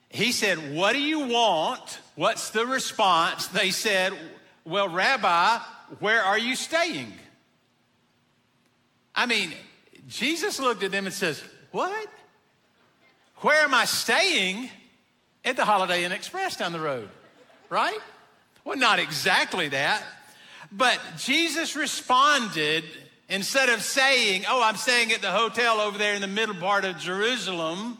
He 0.09 0.31
said, 0.31 0.75
What 0.75 0.93
do 0.93 1.01
you 1.01 1.27
want? 1.27 1.99
What's 2.15 2.49
the 2.49 2.65
response? 2.65 3.47
They 3.47 3.71
said, 3.71 4.13
Well, 4.63 4.89
Rabbi, 4.89 5.59
where 5.99 6.23
are 6.23 6.37
you 6.37 6.55
staying? 6.55 7.11
I 9.13 9.25
mean, 9.25 9.53
Jesus 10.07 10.59
looked 10.59 10.83
at 10.83 10.91
them 10.91 11.05
and 11.05 11.13
says, 11.13 11.41
What? 11.71 12.09
Where 13.37 13.63
am 13.63 13.73
I 13.73 13.85
staying? 13.85 14.69
At 15.43 15.57
the 15.57 15.65
Holiday 15.65 16.03
Inn 16.03 16.11
Express 16.11 16.57
down 16.57 16.71
the 16.71 16.79
road, 16.79 17.07
right? 17.69 17.99
Well, 18.63 18.77
not 18.77 18.97
exactly 18.97 19.67
that. 19.69 20.01
But 20.71 20.99
Jesus 21.17 21.75
responded 21.75 22.83
instead 23.29 23.69
of 23.69 23.81
saying, 23.81 24.45
Oh, 24.47 24.61
I'm 24.63 24.75
staying 24.75 25.11
at 25.11 25.21
the 25.21 25.31
hotel 25.31 25.79
over 25.79 25.97
there 25.97 26.15
in 26.15 26.21
the 26.21 26.27
middle 26.27 26.55
part 26.55 26.85
of 26.85 26.97
Jerusalem. 26.97 27.97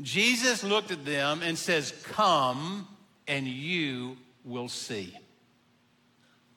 Jesus 0.00 0.62
looked 0.62 0.90
at 0.90 1.04
them 1.04 1.42
and 1.42 1.56
says, 1.56 1.92
Come 2.04 2.86
and 3.26 3.46
you 3.46 4.16
will 4.44 4.68
see. 4.68 5.16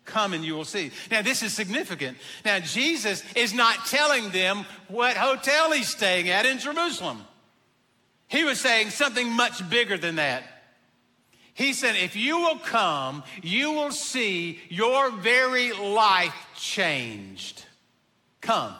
Come 0.05 0.33
and 0.33 0.43
you 0.43 0.55
will 0.55 0.65
see. 0.65 0.91
Now, 1.11 1.21
this 1.21 1.43
is 1.43 1.53
significant. 1.53 2.17
Now, 2.43 2.59
Jesus 2.59 3.23
is 3.35 3.53
not 3.53 3.85
telling 3.85 4.31
them 4.31 4.65
what 4.87 5.15
hotel 5.15 5.71
he's 5.71 5.87
staying 5.87 6.29
at 6.29 6.47
in 6.47 6.57
Jerusalem. 6.57 7.21
He 8.27 8.43
was 8.43 8.59
saying 8.59 8.89
something 8.89 9.31
much 9.31 9.67
bigger 9.69 9.97
than 9.97 10.15
that. 10.15 10.43
He 11.59 11.73
said, 11.73 11.97
If 11.97 12.15
you 12.15 12.37
will 12.37 12.57
come, 12.57 13.21
you 13.43 13.73
will 13.73 13.91
see 13.91 14.61
your 14.69 15.11
very 15.11 15.73
life 15.73 16.33
changed. 16.55 17.65
Come. 18.39 18.73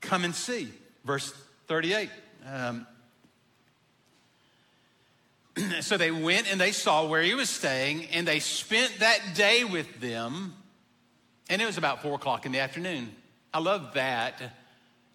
Come 0.00 0.24
and 0.24 0.34
see. 0.34 0.68
Verse 1.04 1.32
38. 1.68 2.10
Um, 2.44 2.88
so 5.80 5.96
they 5.96 6.10
went 6.10 6.50
and 6.50 6.60
they 6.60 6.72
saw 6.72 7.06
where 7.06 7.22
he 7.22 7.34
was 7.34 7.50
staying, 7.50 8.06
and 8.06 8.26
they 8.26 8.40
spent 8.40 8.92
that 8.98 9.20
day 9.36 9.62
with 9.62 10.00
them. 10.00 10.54
And 11.48 11.62
it 11.62 11.66
was 11.66 11.78
about 11.78 12.02
four 12.02 12.16
o'clock 12.16 12.46
in 12.46 12.50
the 12.50 12.58
afternoon. 12.58 13.14
I 13.52 13.60
love 13.60 13.94
that 13.94 14.42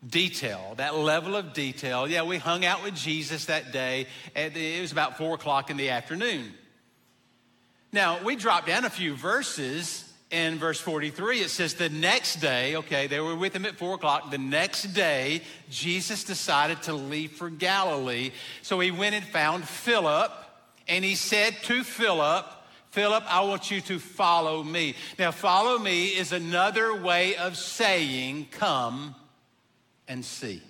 detail, 0.08 0.75
that 0.77 0.96
level 0.96 1.36
of 1.36 1.53
detail. 1.53 2.08
Yeah, 2.08 2.24
we 2.24 2.38
hung 2.38 2.65
out 2.65 2.84
with 2.84 2.96
Jesus 2.96 3.46
that 3.46 3.72
day. 3.72 4.08
It 4.36 4.82
was 4.82 4.91
about 4.91 5.18
four 5.18 5.36
o'clock 5.36 5.70
in 5.70 5.77
the 5.77 5.89
afternoon. 5.89 6.53
Now, 7.91 8.24
we 8.24 8.36
dropped 8.36 8.68
down 8.68 8.86
a 8.86 8.89
few 8.89 9.15
verses. 9.15 10.06
In 10.32 10.60
verse 10.60 10.79
43, 10.79 11.39
it 11.39 11.50
says, 11.50 11.74
The 11.74 11.89
next 11.89 12.36
day, 12.36 12.75
okay, 12.75 13.08
they 13.08 13.20
were 13.20 13.36
with 13.36 13.56
him 13.56 13.65
at 13.65 13.77
four 13.77 13.96
o'clock. 13.96 14.29
The 14.29 14.38
next 14.38 14.94
day, 14.94 15.41
Jesus 15.72 16.24
decided 16.24 16.84
to 16.84 16.94
leave 16.94 17.32
for 17.32 17.50
Galilee. 17.50 18.29
So 18.62 18.79
he 18.79 18.91
went 18.91 19.15
and 19.15 19.25
found 19.25 19.68
Philip, 19.68 20.32
and 20.88 21.03
he 21.03 21.15
said 21.15 21.56
to 21.63 21.84
Philip, 21.84 22.46
Philip, 22.91 23.24
I 23.27 23.41
want 23.41 23.72
you 23.72 23.82
to 23.82 23.98
follow 23.98 24.62
me. 24.63 24.94
Now, 25.18 25.32
follow 25.32 25.79
me 25.79 26.08
is 26.08 26.32
another 26.32 26.96
way 26.96 27.36
of 27.36 27.58
saying, 27.58 28.50
Come 28.51 29.15
and 30.10 30.25
see. 30.25 30.62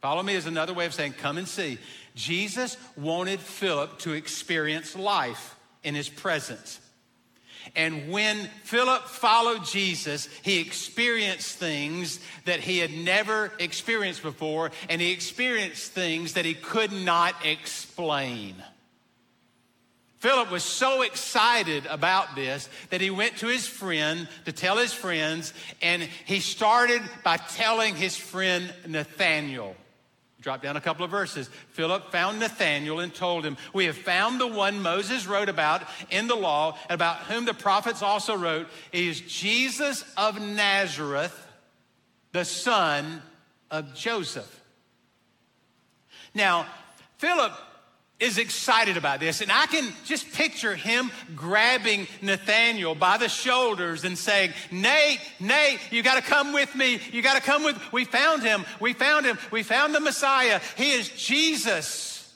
Follow 0.00 0.22
me 0.22 0.34
is 0.34 0.46
another 0.46 0.72
way 0.72 0.86
of 0.86 0.94
saying, 0.94 1.14
come 1.14 1.36
and 1.36 1.48
see. 1.48 1.78
Jesus 2.14 2.76
wanted 2.96 3.40
Philip 3.40 3.98
to 4.00 4.12
experience 4.12 4.96
life 4.96 5.56
in 5.82 5.94
his 5.94 6.08
presence. 6.08 6.80
And 7.74 8.10
when 8.10 8.48
Philip 8.62 9.02
followed 9.02 9.64
Jesus, 9.64 10.28
he 10.42 10.60
experienced 10.60 11.56
things 11.56 12.20
that 12.44 12.60
he 12.60 12.78
had 12.78 12.92
never 12.92 13.52
experienced 13.58 14.22
before, 14.22 14.70
and 14.88 15.00
he 15.00 15.10
experienced 15.10 15.90
things 15.90 16.34
that 16.34 16.44
he 16.44 16.54
could 16.54 16.92
not 16.92 17.34
explain. 17.44 18.54
Philip 20.18 20.50
was 20.50 20.64
so 20.64 21.02
excited 21.02 21.84
about 21.86 22.34
this 22.34 22.68
that 22.90 23.00
he 23.00 23.10
went 23.10 23.36
to 23.38 23.48
his 23.48 23.66
friend 23.66 24.26
to 24.46 24.52
tell 24.52 24.78
his 24.78 24.92
friends, 24.92 25.52
and 25.82 26.02
he 26.02 26.40
started 26.40 27.02
by 27.22 27.36
telling 27.36 27.94
his 27.94 28.16
friend 28.16 28.72
Nathaniel. 28.86 29.76
Drop 30.40 30.62
down 30.62 30.76
a 30.76 30.80
couple 30.80 31.04
of 31.04 31.10
verses. 31.10 31.50
Philip 31.70 32.12
found 32.12 32.38
Nathanael 32.38 33.00
and 33.00 33.12
told 33.12 33.44
him, 33.44 33.56
We 33.72 33.86
have 33.86 33.96
found 33.96 34.40
the 34.40 34.46
one 34.46 34.80
Moses 34.80 35.26
wrote 35.26 35.48
about 35.48 35.82
in 36.08 36.28
the 36.28 36.36
law, 36.36 36.78
and 36.88 36.94
about 36.94 37.16
whom 37.24 37.44
the 37.44 37.54
prophets 37.54 38.00
also 38.00 38.36
wrote. 38.36 38.68
He 38.92 39.08
is 39.08 39.20
Jesus 39.20 40.04
of 40.16 40.40
Nazareth, 40.40 41.36
the 42.32 42.44
son 42.44 43.22
of 43.70 43.94
Joseph. 43.94 44.62
Now, 46.32 46.66
Philip 47.18 47.52
is 48.18 48.38
excited 48.38 48.96
about 48.96 49.20
this. 49.20 49.42
And 49.42 49.52
I 49.52 49.66
can 49.66 49.92
just 50.04 50.32
picture 50.32 50.74
him 50.74 51.10
grabbing 51.34 52.06
Nathaniel 52.22 52.94
by 52.94 53.18
the 53.18 53.28
shoulders 53.28 54.04
and 54.04 54.16
saying, 54.16 54.52
Nate, 54.70 55.20
Nate, 55.38 55.80
you 55.90 56.02
got 56.02 56.14
to 56.14 56.22
come 56.22 56.54
with 56.54 56.74
me. 56.74 56.98
You 57.12 57.20
got 57.20 57.34
to 57.34 57.42
come 57.42 57.62
with. 57.62 57.76
We 57.92 58.04
found 58.04 58.42
him. 58.42 58.64
We 58.80 58.94
found 58.94 59.26
him. 59.26 59.38
We 59.50 59.62
found 59.62 59.94
the 59.94 60.00
Messiah. 60.00 60.60
He 60.76 60.92
is 60.92 61.08
Jesus. 61.10 62.34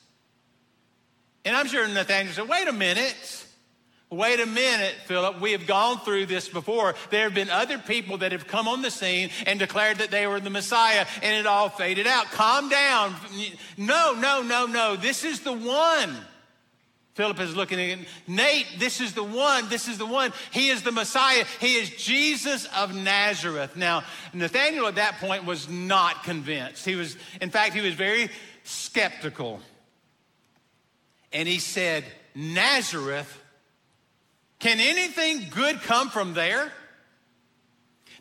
And 1.47 1.57
I'm 1.57 1.67
sure 1.67 1.89
Nathaniel 1.89 2.35
said, 2.35 2.49
wait 2.49 2.69
a 2.69 2.73
minute. 2.73 3.40
Wait 4.11 4.41
a 4.41 4.47
minute, 4.47 4.97
Philip. 5.07 5.41
We 5.41 5.53
have 5.53 5.69
gone 5.69 6.01
through 6.01 6.27
this 6.27 6.49
before. 6.49 6.97
There 7.11 7.23
have 7.23 7.35
been 7.35 7.49
other 7.49 7.79
people 7.79 8.19
that 8.19 8.33
have 8.33 8.49
come 8.49 8.67
on 8.67 8.83
the 8.83 8.91
scene 8.91 9.31
and 9.47 9.57
declared 9.57 9.99
that 9.99 10.11
they 10.11 10.27
were 10.27 10.41
the 10.41 10.51
Messiah, 10.51 11.07
and 11.23 11.37
it 11.37 11.47
all 11.47 11.69
faded 11.69 12.09
out. 12.09 12.27
Calm 12.33 12.69
down. 12.69 13.15
No, 13.77 14.15
no, 14.19 14.43
no, 14.43 14.67
no. 14.67 14.97
This 14.97 15.25
is 15.25 15.41
the 15.41 15.53
one. 15.53 16.17
Philip 17.15 17.39
is 17.39 17.55
looking 17.55 17.79
at 17.79 17.99
Nate, 18.27 18.67
this 18.79 19.01
is 19.01 19.15
the 19.15 19.23
one. 19.23 19.69
This 19.69 19.87
is 19.87 19.99
the 19.99 20.07
one. 20.07 20.33
He 20.51 20.71
is 20.71 20.83
the 20.83 20.91
Messiah. 20.91 21.45
He 21.61 21.75
is 21.75 21.91
Jesus 21.91 22.67
of 22.75 22.95
Nazareth. 22.95 23.77
Now, 23.77 24.03
Nathaniel 24.33 24.87
at 24.87 24.97
that 24.97 25.19
point 25.21 25.45
was 25.45 25.69
not 25.69 26.25
convinced. 26.25 26.85
He 26.85 26.97
was, 26.97 27.17
in 27.41 27.51
fact, 27.51 27.75
he 27.75 27.81
was 27.81 27.95
very 27.95 28.29
skeptical. 28.65 29.61
And 31.33 31.47
he 31.47 31.59
said, 31.59 32.05
Nazareth 32.35 33.39
can 34.61 34.79
anything 34.79 35.49
good 35.51 35.81
come 35.83 36.11
from 36.11 36.35
there? 36.35 36.71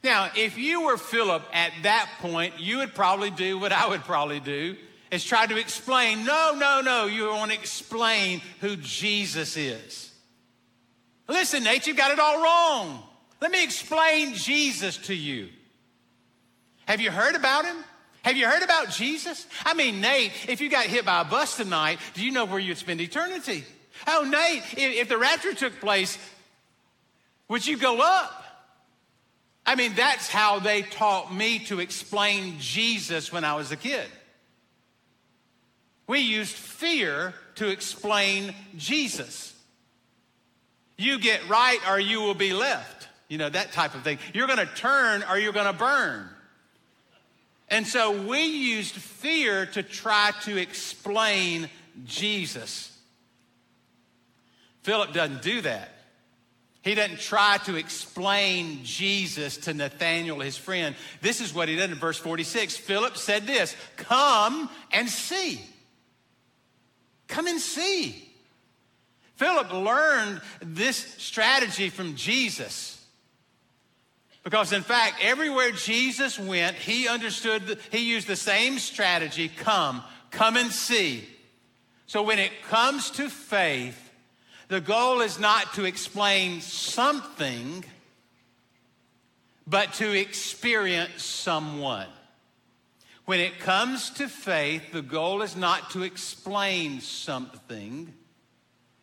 Now, 0.04 0.32
if 0.36 0.58
you 0.58 0.84
were 0.86 0.98
Philip 0.98 1.44
at 1.54 1.72
that 1.84 2.10
point, 2.22 2.60
you 2.60 2.78
would 2.78 2.96
probably 2.96 3.30
do 3.30 3.60
what 3.60 3.72
I 3.72 3.88
would 3.88 4.02
probably 4.02 4.40
do 4.40 4.78
is 5.12 5.26
try 5.26 5.46
to 5.46 5.58
explain, 5.58 6.24
no, 6.24 6.56
no, 6.58 6.82
no, 6.82 7.06
you 7.08 7.28
want 7.28 7.52
to 7.52 7.58
explain 7.58 8.42
who 8.62 8.76
Jesus 8.78 9.58
is. 9.58 10.12
Listen, 11.28 11.64
Nate, 11.64 11.88
you've 11.88 11.98
got 11.98 12.12
it 12.12 12.20
all 12.20 12.42
wrong. 12.42 13.04
Let 13.42 13.52
me 13.52 13.64
explain 13.64 14.34
Jesus 14.34 14.98
to 15.08 15.14
you. 15.14 15.50
Have 16.86 17.02
you 17.02 17.12
heard 17.12 17.36
about 17.36 17.66
him? 17.66 17.78
Have 18.24 18.36
you 18.36 18.48
heard 18.48 18.64
about 18.64 18.90
Jesus? 18.90 19.46
I 19.66 19.74
mean, 19.74 20.02
Nate, 20.02 20.32
if 20.48 20.62
you 20.62 20.70
got 20.70 20.86
hit 20.86 21.06
by 21.06 21.22
a 21.22 21.26
bus 21.26 21.58
tonight, 21.58 22.00
do 22.14 22.26
you 22.26 22.32
know 22.32 22.46
where 22.46 22.60
you'd 22.60 22.78
spend 22.78 23.02
eternity? 23.02 23.64
Oh, 24.08 24.28
Nate, 24.30 24.64
if, 24.74 25.02
if 25.02 25.10
the 25.10 25.18
rapture 25.18 25.54
took 25.54 25.80
place, 25.80 26.18
would 27.48 27.66
you 27.66 27.78
go 27.78 28.00
up? 28.02 28.44
I 29.66 29.76
mean, 29.76 29.94
that's 29.96 30.30
how 30.30 30.60
they 30.60 30.82
taught 30.82 31.34
me 31.34 31.60
to 31.66 31.80
explain 31.80 32.56
Jesus 32.60 33.32
when 33.32 33.44
I 33.44 33.56
was 33.56 33.72
a 33.72 33.76
kid. 33.76 34.08
We 36.08 36.20
used 36.20 36.56
fear 36.56 37.36
to 37.56 37.68
explain 37.68 38.56
Jesus. 38.76 39.54
You 40.98 41.20
get 41.20 41.48
right 41.48 41.80
or 41.88 42.00
you 42.00 42.22
will 42.22 42.34
be 42.34 42.52
left. 42.52 43.08
You 43.28 43.38
know, 43.38 43.50
that 43.50 43.72
type 43.74 43.94
of 43.94 44.02
thing. 44.04 44.18
You're 44.34 44.48
going 44.48 44.58
to 44.58 44.66
turn 44.66 45.24
or 45.30 45.38
you're 45.38 45.54
going 45.54 45.72
to 45.72 45.74
burn. 45.74 46.28
And 47.70 47.86
so 47.86 48.24
we 48.26 48.42
used 48.42 48.96
fear 48.96 49.68
to 49.68 49.84
try 49.84 50.32
to 50.44 50.58
explain 50.58 51.70
Jesus. 52.06 52.98
Philip 54.84 55.14
doesn't 55.14 55.42
do 55.42 55.62
that. 55.62 55.92
He 56.82 56.96
doesn't 56.96 57.20
try 57.20 57.58
to 57.66 57.76
explain 57.76 58.84
Jesus 58.84 59.58
to 59.58 59.74
Nathanael, 59.74 60.40
his 60.40 60.58
friend. 60.58 60.96
This 61.22 61.42
is 61.42 61.54
what 61.54 61.68
he 61.68 61.76
did 61.76 61.92
in 61.92 61.98
verse 61.98 62.18
46. 62.18 62.78
Philip 62.78 63.18
said 63.18 63.46
this 63.46 63.76
Come 63.98 64.70
and 64.92 65.10
see. 65.10 65.62
Come 67.28 67.48
and 67.48 67.60
see. 67.60 68.26
Philip 69.36 69.72
learned 69.72 70.42
this 70.62 70.98
strategy 70.98 71.90
from 71.90 72.16
Jesus. 72.16 72.96
Because 74.44 74.74
in 74.74 74.82
fact, 74.82 75.18
everywhere 75.22 75.72
Jesus 75.72 76.40
went, 76.40 76.76
he 76.76 77.08
understood, 77.08 77.80
he 77.92 78.00
used 78.00 78.28
the 78.28 78.36
same 78.36 78.80
strategy 78.80 79.50
come, 79.50 80.02
come 80.32 80.58
and 80.58 80.72
see. 80.72 81.28
So 82.08 82.24
when 82.24 82.40
it 82.40 82.52
comes 82.64 83.12
to 83.12 83.30
faith, 83.30 84.09
the 84.70 84.80
goal 84.80 85.22
is 85.22 85.40
not 85.40 85.74
to 85.74 85.84
explain 85.84 86.62
something, 86.62 87.84
but 89.68 89.94
to 89.94 90.12
experience 90.12 91.24
someone. 91.24 92.08
When 93.26 93.40
it 93.40 93.60
comes 93.60 94.12
to 94.12 94.28
faith, 94.28 94.92
the 94.92 95.02
goal 95.02 95.42
is 95.42 95.56
not 95.56 95.92
to 95.92 96.04
explain 96.04 97.02
something, 97.02 98.14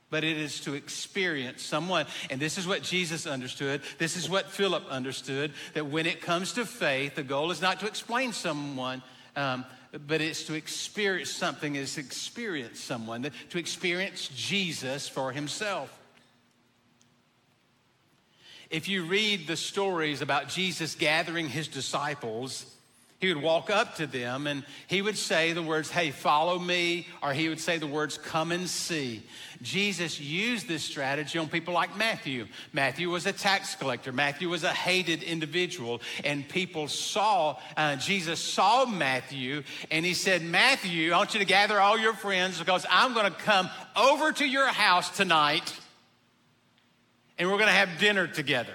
but 0.08 0.24
it 0.24 0.36
is 0.36 0.60
to 0.62 0.74
experience 0.74 1.62
someone. 1.62 2.06
And 2.30 2.40
this 2.40 2.58
is 2.58 2.66
what 2.66 2.82
Jesus 2.82 3.26
understood. 3.26 3.82
This 3.98 4.16
is 4.16 4.30
what 4.30 4.50
Philip 4.50 4.84
understood 4.88 5.52
that 5.74 5.86
when 5.86 6.06
it 6.06 6.20
comes 6.20 6.52
to 6.54 6.64
faith, 6.64 7.16
the 7.16 7.22
goal 7.22 7.50
is 7.50 7.60
not 7.60 7.80
to 7.80 7.86
explain 7.86 8.32
someone, 8.32 9.02
um, 9.34 9.64
but 10.06 10.20
it's 10.20 10.44
to 10.44 10.54
experience 10.54 11.30
something, 11.30 11.76
is 11.76 11.98
experience 11.98 12.80
someone, 12.80 13.30
to 13.50 13.58
experience 13.58 14.28
Jesus 14.34 15.08
for 15.08 15.32
himself. 15.32 15.96
If 18.68 18.88
you 18.88 19.04
read 19.04 19.46
the 19.46 19.56
stories 19.56 20.22
about 20.22 20.48
Jesus 20.48 20.94
gathering 20.94 21.48
his 21.48 21.68
disciples, 21.68 22.75
he 23.18 23.32
would 23.32 23.42
walk 23.42 23.70
up 23.70 23.96
to 23.96 24.06
them 24.06 24.46
and 24.46 24.62
he 24.88 25.00
would 25.00 25.16
say 25.16 25.52
the 25.52 25.62
words, 25.62 25.90
Hey, 25.90 26.10
follow 26.10 26.58
me, 26.58 27.06
or 27.22 27.32
he 27.32 27.48
would 27.48 27.60
say 27.60 27.78
the 27.78 27.86
words, 27.86 28.18
Come 28.18 28.52
and 28.52 28.68
see. 28.68 29.22
Jesus 29.62 30.20
used 30.20 30.68
this 30.68 30.84
strategy 30.84 31.38
on 31.38 31.48
people 31.48 31.72
like 31.72 31.96
Matthew. 31.96 32.46
Matthew 32.74 33.08
was 33.08 33.24
a 33.24 33.32
tax 33.32 33.74
collector, 33.74 34.12
Matthew 34.12 34.48
was 34.50 34.64
a 34.64 34.72
hated 34.72 35.22
individual, 35.22 36.02
and 36.24 36.46
people 36.46 36.88
saw, 36.88 37.56
uh, 37.76 37.96
Jesus 37.96 38.38
saw 38.38 38.84
Matthew, 38.84 39.62
and 39.90 40.04
he 40.04 40.12
said, 40.12 40.42
Matthew, 40.42 41.12
I 41.12 41.16
want 41.16 41.32
you 41.32 41.40
to 41.40 41.46
gather 41.46 41.80
all 41.80 41.98
your 41.98 42.14
friends 42.14 42.58
because 42.58 42.84
I'm 42.90 43.14
going 43.14 43.32
to 43.32 43.38
come 43.38 43.70
over 43.96 44.32
to 44.32 44.46
your 44.46 44.66
house 44.66 45.16
tonight 45.16 45.74
and 47.38 47.48
we're 47.50 47.58
going 47.58 47.68
to 47.68 47.72
have 47.72 47.98
dinner 47.98 48.26
together. 48.26 48.72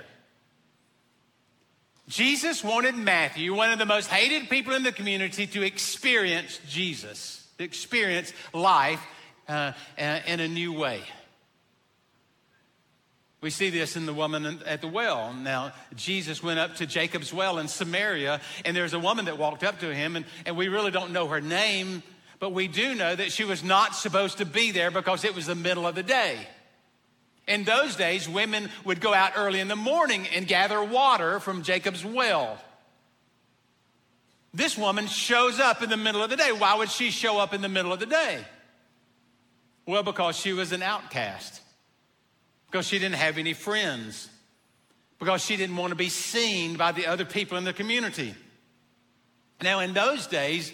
Jesus 2.08 2.64
wanted 2.64 2.96
Matthew, 2.96 3.56
one 3.56 3.72
of 3.72 3.80
the 3.80 3.86
most 3.86 4.08
hated 4.08 4.50
people 4.50 4.74
in 4.74 4.84
the 4.84 4.92
community, 4.92 5.48
to 5.48 5.62
experience 5.62 6.60
Jesus, 6.68 7.48
to 7.58 7.64
experience 7.64 8.34
life 8.54 9.02
uh, 9.48 9.74
in 9.98 10.40
a 10.40 10.48
new 10.48 10.74
way. 10.74 11.02
We 13.42 13.50
see 13.50 13.72
this 13.72 13.96
in 13.96 14.06
the 14.06 14.14
woman 14.14 14.60
at 14.68 14.82
the 14.82 14.88
well. 14.88 15.34
Now, 15.34 15.72
Jesus 15.96 16.44
went 16.44 16.60
up 16.60 16.76
to 16.76 16.86
Jacob's 16.86 17.34
well 17.34 17.58
in 17.58 17.68
Samaria, 17.68 18.40
and 18.66 18.78
there's 18.78 18.94
a 18.94 19.00
woman 19.00 19.26
that 19.26 19.40
walked 19.40 19.64
up 19.64 19.80
to 19.80 19.94
him, 19.94 20.16
and, 20.16 20.26
and 20.46 20.56
we 20.56 20.68
really 20.68 20.92
don't 20.92 21.12
know 21.12 21.28
her 21.28 21.42
name, 21.42 22.04
but 22.40 22.54
we 22.54 22.68
do 22.68 22.94
know 22.94 23.16
that 23.16 23.32
she 23.32 23.44
was 23.44 23.64
not 23.64 23.96
supposed 23.96 24.38
to 24.38 24.46
be 24.46 24.72
there 24.72 24.92
because 24.92 25.24
it 25.24 25.34
was 25.34 25.48
the 25.48 25.56
middle 25.56 25.88
of 25.88 25.96
the 25.96 26.04
day. 26.04 26.48
In 27.52 27.66
those 27.66 27.98
days, 27.98 28.30
women 28.30 28.70
would 28.86 29.02
go 29.02 29.14
out 29.14 29.34
early 29.36 29.60
in 29.60 29.68
the 29.68 29.76
morning 29.76 30.26
and 30.34 30.48
gather 30.48 30.82
water 30.82 31.42
from 31.42 31.64
Jacob's 31.64 32.06
well. 32.06 32.58
This 34.54 34.78
woman 34.78 35.08
shows 35.08 35.60
up 35.60 35.84
in 35.84 35.90
the 35.90 35.98
middle 35.98 36.24
of 36.24 36.30
the 36.30 36.38
day. 36.38 36.54
Why 36.54 36.76
would 36.76 36.90
she 36.90 37.12
show 37.12 37.40
up 37.40 37.54
in 37.54 37.62
the 37.62 37.68
middle 37.68 37.92
of 37.92 38.00
the 38.00 38.06
day? 38.06 38.40
Well, 39.86 40.02
because 40.02 40.38
she 40.38 40.54
was 40.54 40.72
an 40.72 40.82
outcast, 40.82 41.60
because 42.68 42.88
she 42.88 43.00
didn't 43.00 43.16
have 43.16 43.38
any 43.38 43.52
friends, 43.52 44.30
because 45.20 45.44
she 45.44 45.58
didn't 45.58 45.76
want 45.76 45.92
to 45.92 45.96
be 45.98 46.08
seen 46.08 46.78
by 46.78 46.94
the 46.94 47.08
other 47.08 47.26
people 47.26 47.58
in 47.58 47.66
the 47.66 47.74
community. 47.74 48.34
Now, 49.62 49.82
in 49.82 49.94
those 49.94 50.26
days, 50.26 50.72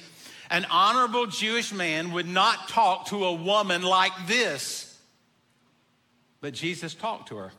an 0.51 0.67
honorable 0.69 1.25
Jewish 1.25 1.73
man 1.73 2.11
would 2.11 2.27
not 2.27 2.69
talk 2.69 3.07
to 3.07 3.25
a 3.25 3.33
woman 3.33 3.81
like 3.81 4.13
this. 4.27 4.86
But 6.47 6.53
Jesus 6.53 6.93
talked 6.93 7.27
to 7.27 7.35
her. 7.35 7.51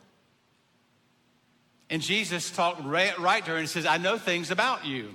And 1.91 2.01
Jesus 2.01 2.51
talked 2.51 2.83
right, 2.83 3.19
right 3.19 3.45
to 3.45 3.51
her 3.51 3.59
and 3.59 3.69
says, 3.69 3.85
I 3.85 3.99
know 3.99 4.17
things 4.17 4.51
about 4.51 4.87
you. 4.87 5.15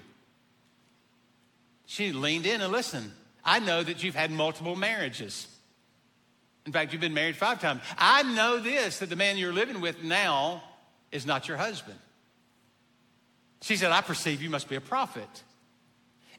She 1.88 2.12
leaned 2.12 2.46
in 2.46 2.62
and 2.62 2.72
listened. 2.72 3.12
I 3.44 3.58
know 3.58 3.82
that 3.82 4.04
you've 4.04 4.14
had 4.14 4.30
multiple 4.30 4.76
marriages. 4.76 5.48
In 6.68 6.72
fact, 6.72 6.92
you've 6.92 7.02
been 7.02 7.16
married 7.16 7.36
five 7.36 7.60
times. 7.62 7.82
I 7.98 8.22
know 8.22 8.60
this 8.60 9.00
that 9.00 9.10
the 9.10 9.16
man 9.16 9.38
you're 9.38 9.52
living 9.52 9.82
with 9.82 10.04
now 10.04 10.62
is 11.12 11.26
not 11.26 11.48
your 11.48 11.58
husband. 11.58 11.98
She 13.64 13.76
said, 13.76 13.92
I 13.92 14.02
perceive 14.02 14.44
you 14.44 14.52
must 14.52 14.70
be 14.70 14.76
a 14.76 14.82
prophet. 14.82 15.44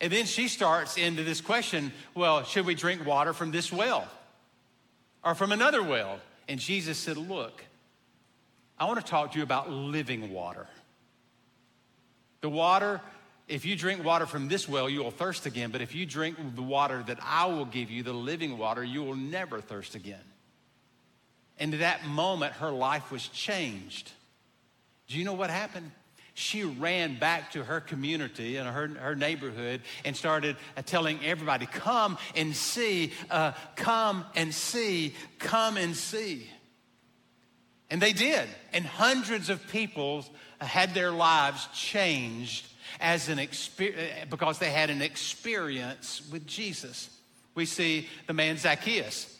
And 0.00 0.12
then 0.12 0.26
she 0.26 0.46
starts 0.46 0.96
into 0.96 1.24
this 1.24 1.40
question 1.40 1.92
well, 2.14 2.44
should 2.44 2.64
we 2.64 2.76
drink 2.76 3.04
water 3.04 3.32
from 3.32 3.50
this 3.50 3.72
well 3.72 4.06
or 5.24 5.34
from 5.34 5.50
another 5.50 5.82
well? 5.82 6.20
And 6.48 6.60
Jesus 6.60 6.98
said, 6.98 7.16
Look, 7.16 7.64
I 8.78 8.86
want 8.86 9.04
to 9.04 9.06
talk 9.06 9.32
to 9.32 9.38
you 9.38 9.44
about 9.44 9.70
living 9.70 10.32
water. 10.32 10.66
The 12.40 12.48
water, 12.48 13.00
if 13.48 13.64
you 13.64 13.76
drink 13.76 14.04
water 14.04 14.26
from 14.26 14.48
this 14.48 14.68
well, 14.68 14.88
you 14.88 15.02
will 15.02 15.10
thirst 15.10 15.46
again. 15.46 15.70
But 15.70 15.80
if 15.80 15.94
you 15.94 16.04
drink 16.04 16.36
the 16.54 16.62
water 16.62 17.02
that 17.06 17.18
I 17.22 17.46
will 17.46 17.64
give 17.64 17.90
you, 17.90 18.02
the 18.02 18.12
living 18.12 18.58
water, 18.58 18.84
you 18.84 19.02
will 19.02 19.16
never 19.16 19.60
thirst 19.60 19.94
again. 19.94 20.20
And 21.58 21.72
at 21.72 21.80
that 21.80 22.06
moment, 22.06 22.54
her 22.54 22.70
life 22.70 23.10
was 23.10 23.28
changed. 23.28 24.10
Do 25.08 25.18
you 25.18 25.24
know 25.24 25.34
what 25.34 25.50
happened? 25.50 25.90
She 26.34 26.64
ran 26.64 27.18
back 27.18 27.52
to 27.52 27.62
her 27.62 27.80
community 27.80 28.56
and 28.56 28.68
her, 28.68 28.88
her 28.88 29.14
neighborhood 29.14 29.80
and 30.04 30.16
started 30.16 30.56
uh, 30.76 30.82
telling 30.82 31.24
everybody, 31.24 31.66
Come 31.66 32.18
and 32.34 32.54
see, 32.54 33.12
uh, 33.30 33.52
come 33.76 34.24
and 34.34 34.52
see, 34.52 35.14
come 35.38 35.76
and 35.76 35.96
see. 35.96 36.48
And 37.88 38.02
they 38.02 38.12
did. 38.12 38.48
And 38.72 38.84
hundreds 38.84 39.48
of 39.48 39.66
people 39.68 40.24
had 40.58 40.94
their 40.94 41.12
lives 41.12 41.68
changed 41.72 42.66
as 43.00 43.28
an 43.28 43.38
experience 43.38 44.22
uh, 44.22 44.26
because 44.28 44.58
they 44.58 44.70
had 44.70 44.90
an 44.90 45.02
experience 45.02 46.28
with 46.32 46.46
Jesus. 46.46 47.10
We 47.54 47.66
see 47.66 48.08
the 48.26 48.32
man 48.32 48.56
Zacchaeus. 48.56 49.33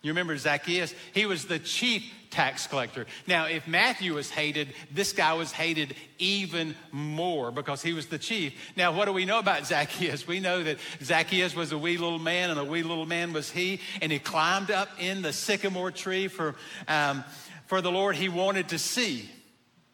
You 0.00 0.12
remember 0.12 0.36
Zacchaeus? 0.36 0.94
He 1.12 1.26
was 1.26 1.46
the 1.46 1.58
chief 1.58 2.04
tax 2.30 2.66
collector. 2.66 3.06
Now, 3.26 3.46
if 3.46 3.66
Matthew 3.66 4.14
was 4.14 4.30
hated, 4.30 4.68
this 4.92 5.12
guy 5.12 5.32
was 5.34 5.50
hated 5.50 5.94
even 6.18 6.76
more 6.92 7.50
because 7.50 7.82
he 7.82 7.92
was 7.92 8.06
the 8.06 8.18
chief. 8.18 8.54
Now, 8.76 8.92
what 8.92 9.06
do 9.06 9.12
we 9.12 9.24
know 9.24 9.40
about 9.40 9.66
Zacchaeus? 9.66 10.26
We 10.26 10.38
know 10.38 10.62
that 10.62 10.78
Zacchaeus 11.02 11.56
was 11.56 11.72
a 11.72 11.78
wee 11.78 11.96
little 11.98 12.18
man, 12.18 12.50
and 12.50 12.60
a 12.60 12.64
wee 12.64 12.82
little 12.82 13.06
man 13.06 13.32
was 13.32 13.50
he, 13.50 13.80
and 14.00 14.12
he 14.12 14.18
climbed 14.18 14.70
up 14.70 14.88
in 15.00 15.22
the 15.22 15.32
sycamore 15.32 15.90
tree 15.90 16.28
for, 16.28 16.54
um, 16.86 17.24
for 17.66 17.80
the 17.80 17.90
Lord 17.90 18.14
he 18.14 18.28
wanted 18.28 18.68
to 18.68 18.78
see. 18.78 19.28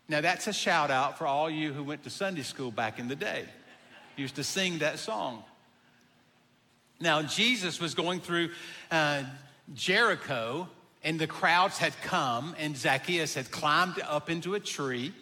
Now, 0.09 0.21
that's 0.21 0.47
a 0.47 0.53
shout 0.53 0.91
out 0.91 1.17
for 1.17 1.27
all 1.27 1.49
you 1.49 1.73
who 1.73 1.83
went 1.83 2.05
to 2.05 2.11
Sunday 2.11 2.43
school 2.43 2.71
back 2.71 2.99
in 2.99 3.09
the 3.09 3.17
day. 3.17 3.47
Used 4.17 4.37
to 4.37 4.45
sing 4.45 4.79
that 4.79 4.99
song. 4.99 5.43
Now, 7.01 7.23
Jesus 7.23 7.81
was 7.81 7.95
going 7.95 8.21
through 8.21 8.51
uh, 8.91 9.25
Jericho 9.73 10.69
and 11.03 11.19
the 11.19 11.27
crowds 11.27 11.79
had 11.79 11.95
come, 12.03 12.55
and 12.59 12.77
Zacchaeus 12.77 13.35
had 13.35 13.51
climbed 13.51 14.01
up 14.01 14.31
into 14.31 14.55
a 14.55 14.61
tree 14.61 15.13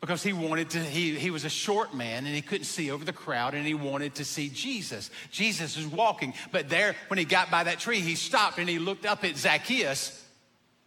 because 0.00 0.22
he 0.22 0.32
wanted 0.32 0.70
to, 0.70 0.78
he, 0.78 1.14
he 1.16 1.30
was 1.30 1.44
a 1.44 1.50
short 1.50 1.92
man 1.94 2.24
and 2.24 2.34
he 2.34 2.40
couldn't 2.40 2.64
see 2.64 2.90
over 2.90 3.04
the 3.04 3.12
crowd 3.12 3.54
and 3.54 3.66
he 3.66 3.74
wanted 3.74 4.14
to 4.14 4.24
see 4.24 4.48
Jesus. 4.48 5.10
Jesus 5.30 5.76
was 5.76 5.86
walking, 5.86 6.34
but 6.52 6.68
there, 6.68 6.94
when 7.08 7.18
he 7.18 7.24
got 7.24 7.50
by 7.50 7.64
that 7.64 7.80
tree, 7.80 8.00
he 8.00 8.14
stopped 8.14 8.58
and 8.58 8.68
he 8.68 8.78
looked 8.78 9.04
up 9.04 9.24
at 9.24 9.36
Zacchaeus, 9.36 10.24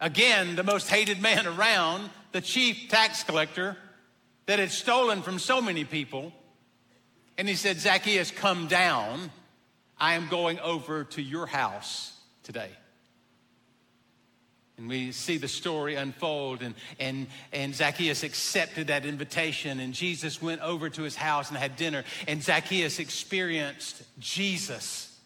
again, 0.00 0.56
the 0.56 0.62
most 0.62 0.88
hated 0.88 1.20
man 1.20 1.46
around, 1.46 2.08
the 2.32 2.40
chief 2.40 2.88
tax 2.88 3.22
collector 3.22 3.76
that 4.46 4.58
had 4.58 4.70
stolen 4.70 5.22
from 5.22 5.38
so 5.38 5.60
many 5.60 5.84
people. 5.84 6.32
And 7.36 7.48
he 7.48 7.54
said, 7.54 7.78
Zacchaeus, 7.78 8.30
come 8.30 8.66
down. 8.66 9.30
I 10.02 10.14
am 10.14 10.26
going 10.26 10.58
over 10.58 11.04
to 11.04 11.22
your 11.22 11.46
house 11.46 12.12
today. 12.42 12.70
And 14.76 14.88
we 14.88 15.12
see 15.12 15.36
the 15.36 15.46
story 15.46 15.94
unfold, 15.94 16.60
and, 16.60 16.74
and, 16.98 17.28
and 17.52 17.72
Zacchaeus 17.72 18.24
accepted 18.24 18.88
that 18.88 19.06
invitation, 19.06 19.78
and 19.78 19.94
Jesus 19.94 20.42
went 20.42 20.60
over 20.60 20.90
to 20.90 21.02
his 21.02 21.14
house 21.14 21.50
and 21.50 21.56
had 21.56 21.76
dinner, 21.76 22.02
and 22.26 22.42
Zacchaeus 22.42 22.98
experienced 22.98 24.02
Jesus. 24.18 25.16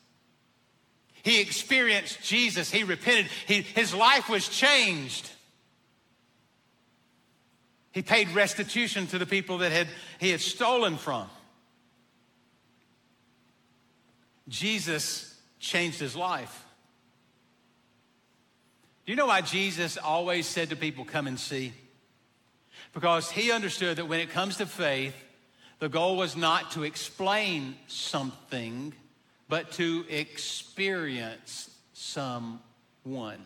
He 1.23 1.41
experienced 1.41 2.23
Jesus. 2.23 2.71
He 2.71 2.85
repented. 2.85 3.29
He, 3.47 3.62
his 3.62 3.95
life 3.95 4.29
was 4.29 4.47
changed. 4.47 5.31
He 7.93 8.03
paid 8.03 8.29
restitution 8.35 9.07
to 9.07 9.19
the 9.19 9.25
people 9.25 9.59
that 9.59 9.73
had, 9.73 9.89
he 10.21 10.29
had 10.29 10.41
stolen 10.43 10.99
from. 10.99 11.31
Jesus 14.49 15.39
changed 15.59 15.99
his 15.99 16.15
life. 16.15 16.65
Do 19.05 19.13
you 19.13 19.17
know 19.17 19.27
why 19.27 19.41
Jesus 19.41 19.97
always 19.97 20.47
said 20.47 20.71
to 20.71 20.77
people, 20.77 21.05
Come 21.05 21.27
and 21.27 21.39
see? 21.39 21.73
Because 22.93 23.31
he 23.31 23.53
understood 23.53 23.99
that 23.99 24.09
when 24.09 24.21
it 24.21 24.31
comes 24.31 24.57
to 24.57 24.67
faith, 24.67 25.15
the 25.79 25.89
goal 25.89 26.17
was 26.17 26.37
not 26.37 26.73
to 26.73 26.85
explain 26.85 27.77
something, 27.87 28.95
but 29.49 29.73
to 29.73 30.05
experience 30.09 31.71
someone. 31.93 33.39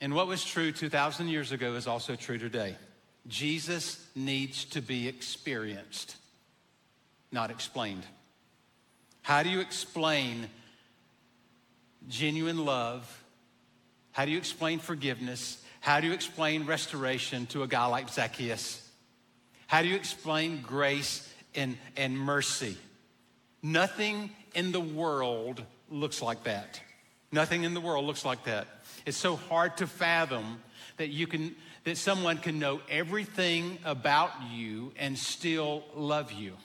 And 0.00 0.14
what 0.14 0.26
was 0.26 0.44
true 0.44 0.72
2,000 0.72 1.28
years 1.28 1.52
ago 1.52 1.74
is 1.74 1.86
also 1.86 2.16
true 2.16 2.36
today. 2.36 2.76
Jesus 3.26 4.06
needs 4.14 4.66
to 4.66 4.82
be 4.82 5.08
experienced, 5.08 6.16
not 7.34 7.50
explained. 7.50 8.04
How 9.20 9.42
do 9.42 9.50
you 9.50 9.60
explain 9.60 10.48
genuine 12.08 12.64
love? 12.64 13.24
How 14.12 14.24
do 14.24 14.30
you 14.30 14.38
explain 14.38 14.78
forgiveness? 14.78 15.62
How 15.80 16.00
do 16.00 16.06
you 16.06 16.14
explain 16.14 16.64
restoration 16.64 17.46
to 17.46 17.62
a 17.62 17.66
guy 17.66 17.86
like 17.86 18.08
Zacchaeus? 18.08 18.88
How 19.66 19.82
do 19.82 19.88
you 19.88 19.96
explain 19.96 20.62
grace 20.62 21.30
and, 21.54 21.76
and 21.96 22.18
mercy? 22.18 22.76
Nothing 23.62 24.30
in 24.54 24.72
the 24.72 24.80
world 24.80 25.62
looks 25.90 26.22
like 26.22 26.44
that. 26.44 26.80
Nothing 27.32 27.64
in 27.64 27.74
the 27.74 27.80
world 27.80 28.04
looks 28.04 28.24
like 28.24 28.44
that. 28.44 28.68
It's 29.04 29.16
so 29.16 29.36
hard 29.36 29.76
to 29.78 29.86
fathom 29.86 30.62
that 30.96 31.08
you 31.08 31.26
can 31.26 31.56
that 31.84 31.98
someone 31.98 32.38
can 32.38 32.58
know 32.58 32.80
everything 32.88 33.78
about 33.84 34.30
you 34.52 34.92
and 34.96 35.18
still 35.18 35.84
love 35.94 36.32
you. 36.32 36.56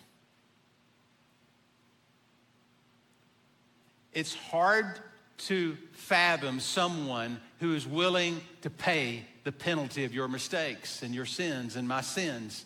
It's 4.13 4.33
hard 4.33 4.99
to 5.39 5.77
fathom 5.93 6.59
someone 6.59 7.39
who 7.59 7.73
is 7.73 7.87
willing 7.87 8.41
to 8.61 8.69
pay 8.69 9.23
the 9.43 9.51
penalty 9.51 10.05
of 10.05 10.13
your 10.13 10.27
mistakes 10.27 11.01
and 11.01 11.13
your 11.13 11.25
sins 11.25 11.75
and 11.75 11.87
my 11.87 12.01
sins 12.01 12.65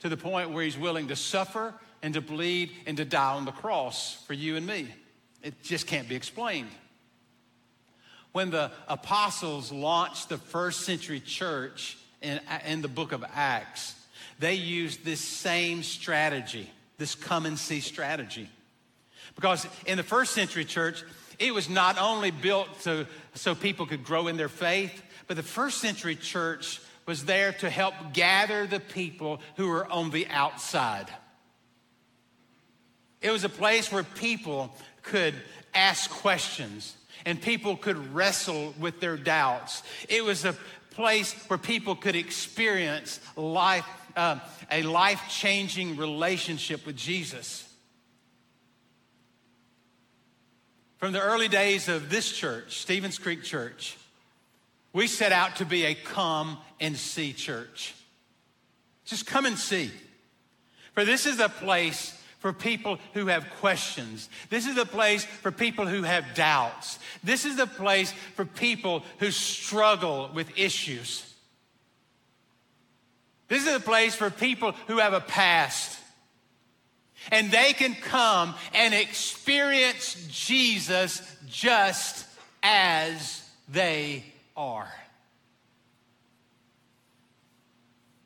to 0.00 0.08
the 0.08 0.16
point 0.16 0.50
where 0.50 0.64
he's 0.64 0.78
willing 0.78 1.08
to 1.08 1.16
suffer 1.16 1.74
and 2.02 2.14
to 2.14 2.20
bleed 2.20 2.72
and 2.86 2.96
to 2.96 3.04
die 3.04 3.34
on 3.34 3.44
the 3.44 3.52
cross 3.52 4.22
for 4.26 4.34
you 4.34 4.56
and 4.56 4.66
me. 4.66 4.88
It 5.42 5.62
just 5.62 5.86
can't 5.86 6.08
be 6.08 6.14
explained. 6.14 6.70
When 8.32 8.50
the 8.50 8.70
apostles 8.86 9.72
launched 9.72 10.28
the 10.28 10.38
first 10.38 10.82
century 10.82 11.20
church 11.20 11.98
in, 12.22 12.40
in 12.66 12.82
the 12.82 12.88
book 12.88 13.12
of 13.12 13.24
Acts, 13.34 13.94
they 14.38 14.54
used 14.54 15.04
this 15.04 15.20
same 15.20 15.82
strategy, 15.82 16.70
this 16.96 17.14
come 17.14 17.46
and 17.46 17.58
see 17.58 17.80
strategy. 17.80 18.48
Because 19.40 19.66
in 19.86 19.96
the 19.96 20.02
first 20.02 20.32
century 20.32 20.66
church, 20.66 21.02
it 21.38 21.54
was 21.54 21.70
not 21.70 21.96
only 21.98 22.30
built 22.30 22.68
to, 22.82 23.06
so 23.34 23.54
people 23.54 23.86
could 23.86 24.04
grow 24.04 24.28
in 24.28 24.36
their 24.36 24.50
faith, 24.50 25.02
but 25.26 25.38
the 25.38 25.42
first 25.42 25.78
century 25.78 26.14
church 26.14 26.78
was 27.06 27.24
there 27.24 27.52
to 27.54 27.70
help 27.70 27.94
gather 28.12 28.66
the 28.66 28.80
people 28.80 29.40
who 29.56 29.68
were 29.68 29.90
on 29.90 30.10
the 30.10 30.26
outside. 30.28 31.06
It 33.22 33.30
was 33.30 33.42
a 33.42 33.48
place 33.48 33.90
where 33.90 34.02
people 34.02 34.74
could 35.02 35.34
ask 35.72 36.10
questions 36.10 36.94
and 37.24 37.40
people 37.40 37.76
could 37.76 38.14
wrestle 38.14 38.74
with 38.78 39.00
their 39.00 39.16
doubts. 39.16 39.82
It 40.08 40.22
was 40.22 40.44
a 40.44 40.54
place 40.90 41.32
where 41.48 41.58
people 41.58 41.94
could 41.94 42.16
experience 42.16 43.20
life, 43.36 43.86
uh, 44.16 44.40
a 44.70 44.82
life 44.82 45.22
changing 45.30 45.96
relationship 45.96 46.84
with 46.84 46.96
Jesus. 46.96 47.69
From 51.00 51.12
the 51.12 51.20
early 51.20 51.48
days 51.48 51.88
of 51.88 52.10
this 52.10 52.30
church, 52.30 52.78
Stevens 52.78 53.18
Creek 53.18 53.42
Church, 53.42 53.96
we 54.92 55.06
set 55.06 55.32
out 55.32 55.56
to 55.56 55.64
be 55.64 55.86
a 55.86 55.94
come 55.94 56.58
and 56.78 56.94
see 56.94 57.32
church. 57.32 57.94
Just 59.06 59.26
come 59.26 59.46
and 59.46 59.58
see. 59.58 59.90
For 60.92 61.06
this 61.06 61.24
is 61.24 61.40
a 61.40 61.48
place 61.48 62.14
for 62.40 62.52
people 62.52 62.98
who 63.14 63.28
have 63.28 63.48
questions. 63.60 64.28
This 64.50 64.66
is 64.66 64.76
a 64.76 64.84
place 64.84 65.24
for 65.24 65.50
people 65.50 65.86
who 65.86 66.02
have 66.02 66.34
doubts. 66.34 66.98
This 67.24 67.46
is 67.46 67.58
a 67.58 67.66
place 67.66 68.12
for 68.34 68.44
people 68.44 69.02
who 69.20 69.30
struggle 69.30 70.30
with 70.34 70.58
issues. 70.58 71.24
This 73.48 73.66
is 73.66 73.74
a 73.74 73.80
place 73.80 74.14
for 74.14 74.28
people 74.28 74.72
who 74.86 74.98
have 74.98 75.14
a 75.14 75.20
past 75.20 75.99
and 77.30 77.50
they 77.50 77.72
can 77.72 77.94
come 77.94 78.54
and 78.74 78.94
experience 78.94 80.14
Jesus 80.30 81.22
just 81.48 82.26
as 82.62 83.42
they 83.68 84.24
are. 84.56 84.92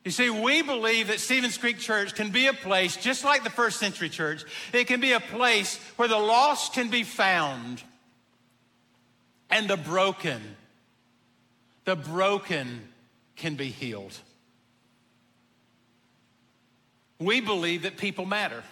You 0.05 0.11
see, 0.11 0.29
we 0.29 0.61
believe 0.61 1.07
that 1.07 1.19
Stevens 1.19 1.57
Creek 1.57 1.79
Church 1.79 2.13
can 2.13 2.29
be 2.29 2.45
a 2.45 2.53
place, 2.53 2.95
just 2.95 3.25
like 3.25 3.43
the 3.43 3.49
first 3.49 3.79
century 3.79 4.07
church, 4.07 4.43
it 4.71 4.85
can 4.85 5.01
be 5.01 5.13
a 5.13 5.19
place 5.19 5.77
where 5.95 6.07
the 6.07 6.19
lost 6.19 6.73
can 6.73 6.89
be 6.89 7.01
found 7.01 7.81
and 9.49 9.67
the 9.67 9.77
broken, 9.77 10.41
the 11.85 11.95
broken 11.95 12.87
can 13.35 13.55
be 13.55 13.69
healed. 13.69 14.13
We 17.17 17.41
believe 17.41 17.83
that 17.83 17.97
people 17.97 18.27
matter. 18.27 18.63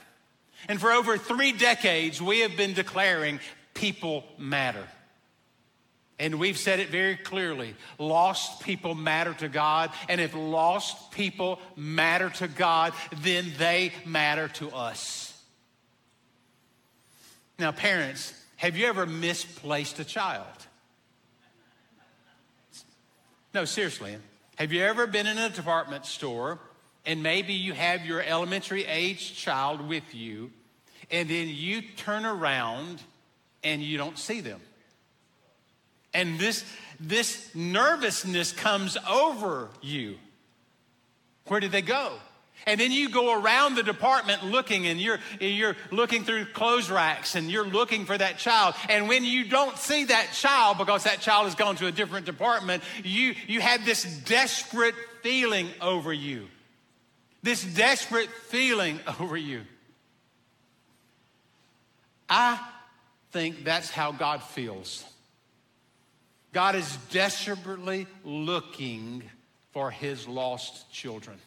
And 0.67 0.79
for 0.79 0.91
over 0.91 1.17
three 1.17 1.51
decades, 1.51 2.21
we 2.21 2.39
have 2.39 2.55
been 2.55 2.73
declaring 2.73 3.39
people 3.73 4.23
matter. 4.37 4.85
And 6.19 6.39
we've 6.39 6.57
said 6.57 6.79
it 6.79 6.89
very 6.89 7.17
clearly 7.17 7.75
lost 7.97 8.61
people 8.61 8.95
matter 8.95 9.33
to 9.35 9.49
God. 9.49 9.91
And 10.07 10.21
if 10.21 10.33
lost 10.35 11.11
people 11.11 11.59
matter 11.75 12.29
to 12.29 12.47
God, 12.47 12.93
then 13.21 13.51
they 13.57 13.91
matter 14.05 14.47
to 14.49 14.69
us. 14.71 15.29
Now, 17.59 17.71
parents, 17.71 18.33
have 18.57 18.77
you 18.77 18.85
ever 18.87 19.05
misplaced 19.05 19.99
a 19.99 20.05
child? 20.05 20.45
No, 23.53 23.65
seriously. 23.65 24.17
Have 24.57 24.71
you 24.71 24.81
ever 24.81 25.07
been 25.07 25.27
in 25.27 25.37
a 25.37 25.49
department 25.49 26.05
store 26.05 26.59
and 27.05 27.21
maybe 27.21 27.53
you 27.53 27.73
have 27.73 28.05
your 28.05 28.21
elementary 28.21 28.85
age 28.85 29.35
child 29.35 29.87
with 29.87 30.15
you, 30.15 30.51
and 31.11 31.29
then 31.29 31.49
you 31.49 31.81
turn 31.81 32.25
around 32.25 33.01
and 33.63 33.81
you 33.81 33.97
don't 33.97 34.17
see 34.17 34.41
them. 34.41 34.61
And 36.13 36.39
this, 36.39 36.63
this 36.99 37.53
nervousness 37.55 38.51
comes 38.51 38.97
over 39.09 39.69
you. 39.81 40.17
Where 41.47 41.59
did 41.59 41.71
they 41.71 41.81
go? 41.81 42.13
And 42.65 42.79
then 42.79 42.91
you 42.91 43.09
go 43.09 43.41
around 43.41 43.75
the 43.75 43.83
department 43.83 44.45
looking 44.45 44.87
and 44.87 45.01
you're, 45.01 45.19
you're 45.41 45.75
looking 45.91 46.23
through 46.23 46.45
clothes 46.45 46.89
racks 46.89 47.35
and 47.35 47.51
you're 47.51 47.67
looking 47.67 48.05
for 48.05 48.17
that 48.17 48.37
child. 48.37 48.75
And 48.87 49.09
when 49.09 49.25
you 49.25 49.43
don't 49.43 49.77
see 49.77 50.05
that 50.05 50.31
child 50.33 50.77
because 50.77 51.03
that 51.03 51.19
child 51.19 51.45
has 51.45 51.55
gone 51.55 51.75
to 51.77 51.87
a 51.87 51.91
different 51.91 52.25
department, 52.25 52.83
you, 53.03 53.35
you 53.47 53.59
have 53.59 53.83
this 53.83 54.03
desperate 54.03 54.95
feeling 55.21 55.67
over 55.81 56.13
you 56.13 56.47
this 57.43 57.63
desperate 57.63 58.29
feeling 58.29 58.99
over 59.19 59.37
you. 59.37 59.61
I 62.29 62.59
think 63.31 63.63
that's 63.63 63.91
how 63.91 64.11
God 64.11 64.41
feels. 64.41 65.03
God 66.53 66.75
is 66.75 66.97
desperately 67.11 68.07
looking 68.23 69.23
for 69.71 69.91
his 69.91 70.27
lost 70.27 70.91
children. 70.91 71.37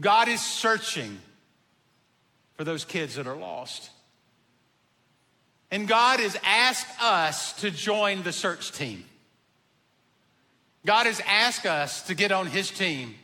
God 0.00 0.28
is 0.28 0.40
searching 0.40 1.20
for 2.56 2.64
those 2.64 2.84
kids 2.84 3.14
that 3.14 3.26
are 3.26 3.36
lost. 3.36 3.90
And 5.70 5.86
God 5.86 6.20
has 6.20 6.36
asked 6.44 7.02
us 7.02 7.52
to 7.60 7.70
join 7.70 8.22
the 8.22 8.32
search 8.32 8.72
team. 8.72 9.04
God 10.86 11.06
has 11.06 11.20
asked 11.26 11.66
us 11.66 12.02
to 12.02 12.14
get 12.14 12.32
on 12.32 12.46
his 12.46 12.70
team 12.70 13.14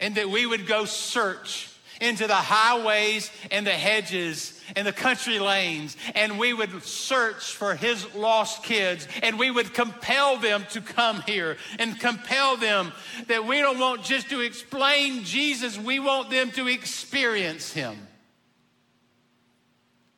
and 0.00 0.14
that 0.14 0.30
we 0.30 0.46
would 0.46 0.66
go 0.66 0.84
search 0.84 1.70
into 2.00 2.26
the 2.26 2.34
highways 2.34 3.30
and 3.50 3.66
the 3.66 3.72
hedges 3.72 4.60
and 4.76 4.86
the 4.86 4.92
country 4.92 5.38
lanes, 5.38 5.96
and 6.14 6.38
we 6.38 6.52
would 6.52 6.82
search 6.82 7.52
for 7.52 7.74
his 7.74 8.14
lost 8.14 8.62
kids, 8.62 9.08
and 9.22 9.38
we 9.38 9.50
would 9.50 9.74
compel 9.74 10.36
them 10.36 10.64
to 10.70 10.80
come 10.80 11.22
here 11.22 11.56
and 11.78 11.98
compel 11.98 12.56
them 12.56 12.92
that 13.26 13.46
we 13.46 13.58
don't 13.58 13.78
want 13.78 14.02
just 14.02 14.30
to 14.30 14.40
explain 14.40 15.24
Jesus, 15.24 15.78
we 15.78 15.98
want 15.98 16.30
them 16.30 16.50
to 16.52 16.68
experience 16.68 17.72
him. 17.72 17.96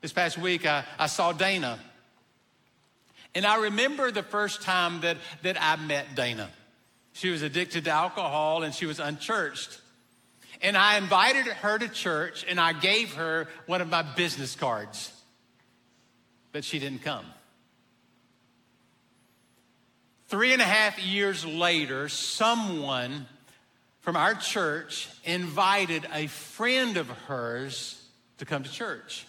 This 0.01 0.13
past 0.13 0.39
week, 0.39 0.67
I, 0.67 0.85
I 0.99 1.07
saw 1.07 1.33
Dana. 1.33 1.79
And 3.35 3.47
I 3.47 3.57
remember 3.57 4.11
the 4.11 4.23
first 4.23 4.63
time 4.63 5.03
that, 5.03 5.17
that 5.43 5.57
I 5.61 5.77
met 5.77 6.15
Dana. 6.15 6.51
She 7.13 7.31
was 7.31 7.43
addicted 7.43 7.85
to 7.85 7.91
alcohol 7.91 8.63
and 8.63 8.75
she 8.75 8.87
was 8.87 9.01
unchurched. 9.01 9.81
And 10.63 10.77
I 10.77 10.99
invited 10.99 11.47
her 11.47 11.79
to 11.79 11.89
church 11.89 12.45
and 12.49 12.61
I 12.61 12.73
gave 12.73 13.15
her 13.15 13.49
one 13.67 13.81
of 13.81 13.89
my 13.89 14.03
business 14.03 14.55
cards. 14.55 15.13
But 16.53 16.65
she 16.65 16.79
didn't 16.79 17.03
come. 17.03 17.25
Three 20.29 20.53
and 20.53 20.63
a 20.63 20.65
half 20.65 21.03
years 21.03 21.45
later, 21.45 22.09
someone 22.09 23.27
from 24.01 24.17
our 24.17 24.35
church 24.35 25.09
invited 25.25 26.07
a 26.13 26.29
friend 26.29 26.97
of 26.97 27.09
hers 27.09 28.01
to 28.39 28.45
come 28.45 28.63
to 28.63 28.71
church. 28.71 29.27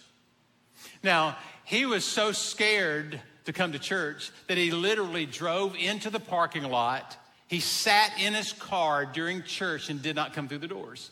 Now, 1.02 1.36
he 1.64 1.86
was 1.86 2.04
so 2.04 2.32
scared 2.32 3.20
to 3.44 3.52
come 3.52 3.72
to 3.72 3.78
church 3.78 4.30
that 4.46 4.56
he 4.56 4.70
literally 4.70 5.26
drove 5.26 5.74
into 5.74 6.10
the 6.10 6.20
parking 6.20 6.64
lot. 6.64 7.16
He 7.52 7.60
sat 7.60 8.18
in 8.18 8.32
his 8.32 8.54
car 8.54 9.04
during 9.04 9.42
church 9.42 9.90
and 9.90 10.00
did 10.00 10.16
not 10.16 10.32
come 10.32 10.48
through 10.48 10.60
the 10.60 10.68
doors. 10.68 11.10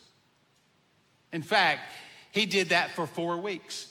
In 1.31 1.43
fact, 1.43 1.81
he 2.31 2.47
did 2.47 2.69
that 2.69 2.95
for 2.95 3.05
four 3.05 3.37
weeks. 3.37 3.87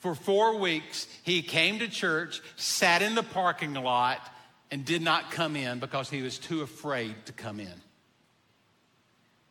For 0.00 0.16
four 0.16 0.58
weeks, 0.58 1.06
he 1.22 1.42
came 1.42 1.78
to 1.78 1.86
church, 1.86 2.42
sat 2.56 3.00
in 3.00 3.14
the 3.14 3.22
parking 3.22 3.74
lot, 3.74 4.18
and 4.72 4.84
did 4.84 5.02
not 5.02 5.30
come 5.30 5.54
in 5.54 5.78
because 5.78 6.10
he 6.10 6.20
was 6.20 6.36
too 6.36 6.62
afraid 6.62 7.14
to 7.26 7.32
come 7.32 7.60
in. 7.60 7.80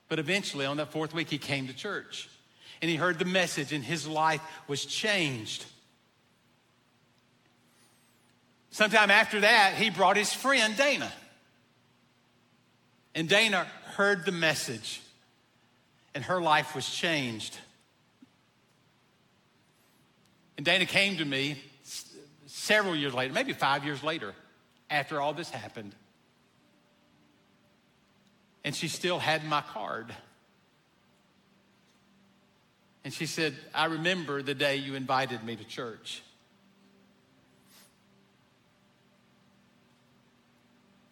But 0.09 0.19
eventually, 0.19 0.65
on 0.65 0.75
that 0.77 0.91
fourth 0.91 1.13
week, 1.13 1.29
he 1.29 1.37
came 1.37 1.67
to 1.67 1.73
church 1.73 2.27
and 2.81 2.91
he 2.91 2.97
heard 2.97 3.19
the 3.19 3.25
message, 3.25 3.71
and 3.71 3.85
his 3.85 4.05
life 4.05 4.41
was 4.67 4.85
changed. 4.85 5.65
Sometime 8.69 9.09
after 9.09 9.39
that, 9.39 9.75
he 9.75 9.89
brought 9.89 10.17
his 10.17 10.33
friend 10.33 10.75
Dana. 10.75 11.09
And 13.15 13.27
Dana 13.27 13.67
heard 13.95 14.25
the 14.25 14.31
message, 14.31 15.01
and 16.13 16.23
her 16.23 16.41
life 16.41 16.75
was 16.75 16.89
changed. 16.89 17.57
And 20.57 20.65
Dana 20.65 20.85
came 20.85 21.17
to 21.17 21.25
me 21.25 21.57
several 22.45 22.95
years 22.95 23.13
later, 23.13 23.33
maybe 23.33 23.53
five 23.53 23.83
years 23.83 24.03
later, 24.03 24.33
after 24.89 25.21
all 25.21 25.33
this 25.33 25.49
happened. 25.49 25.95
And 28.63 28.75
she 28.75 28.87
still 28.87 29.19
had 29.19 29.45
my 29.45 29.61
card. 29.61 30.13
And 33.03 33.13
she 33.13 33.25
said, 33.25 33.55
I 33.73 33.85
remember 33.85 34.41
the 34.41 34.53
day 34.53 34.75
you 34.75 34.95
invited 34.95 35.43
me 35.43 35.55
to 35.55 35.63
church. 35.63 36.21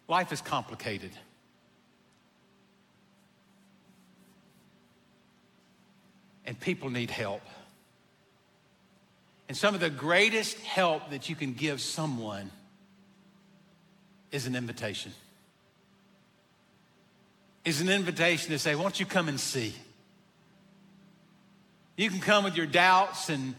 Life 0.06 0.32
is 0.32 0.40
complicated. 0.40 1.12
And 6.48 6.58
people 6.58 6.88
need 6.88 7.10
help. 7.10 7.42
And 9.48 9.56
some 9.56 9.74
of 9.74 9.82
the 9.82 9.90
greatest 9.90 10.58
help 10.60 11.10
that 11.10 11.28
you 11.28 11.36
can 11.36 11.52
give 11.52 11.78
someone 11.82 12.50
is 14.32 14.46
an 14.46 14.56
invitation. 14.56 15.12
Is 17.66 17.82
an 17.82 17.90
invitation 17.90 18.50
to 18.52 18.58
say, 18.58 18.74
Won't 18.74 18.98
you 18.98 19.04
come 19.04 19.28
and 19.28 19.38
see? 19.38 19.74
You 21.96 22.08
can 22.08 22.20
come 22.20 22.44
with 22.44 22.56
your 22.56 22.64
doubts 22.64 23.28
and 23.28 23.54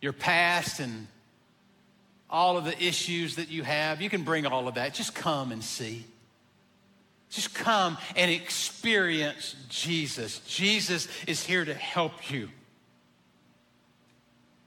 your 0.00 0.14
past 0.14 0.80
and 0.80 1.08
all 2.30 2.56
of 2.56 2.64
the 2.64 2.82
issues 2.82 3.36
that 3.36 3.50
you 3.50 3.64
have. 3.64 4.00
You 4.00 4.08
can 4.08 4.22
bring 4.22 4.46
all 4.46 4.66
of 4.66 4.76
that. 4.76 4.94
Just 4.94 5.14
come 5.14 5.52
and 5.52 5.62
see. 5.62 6.06
Just 7.32 7.54
come 7.54 7.96
and 8.14 8.30
experience 8.30 9.56
Jesus. 9.70 10.40
Jesus 10.40 11.08
is 11.26 11.42
here 11.42 11.64
to 11.64 11.72
help 11.72 12.30
you. 12.30 12.50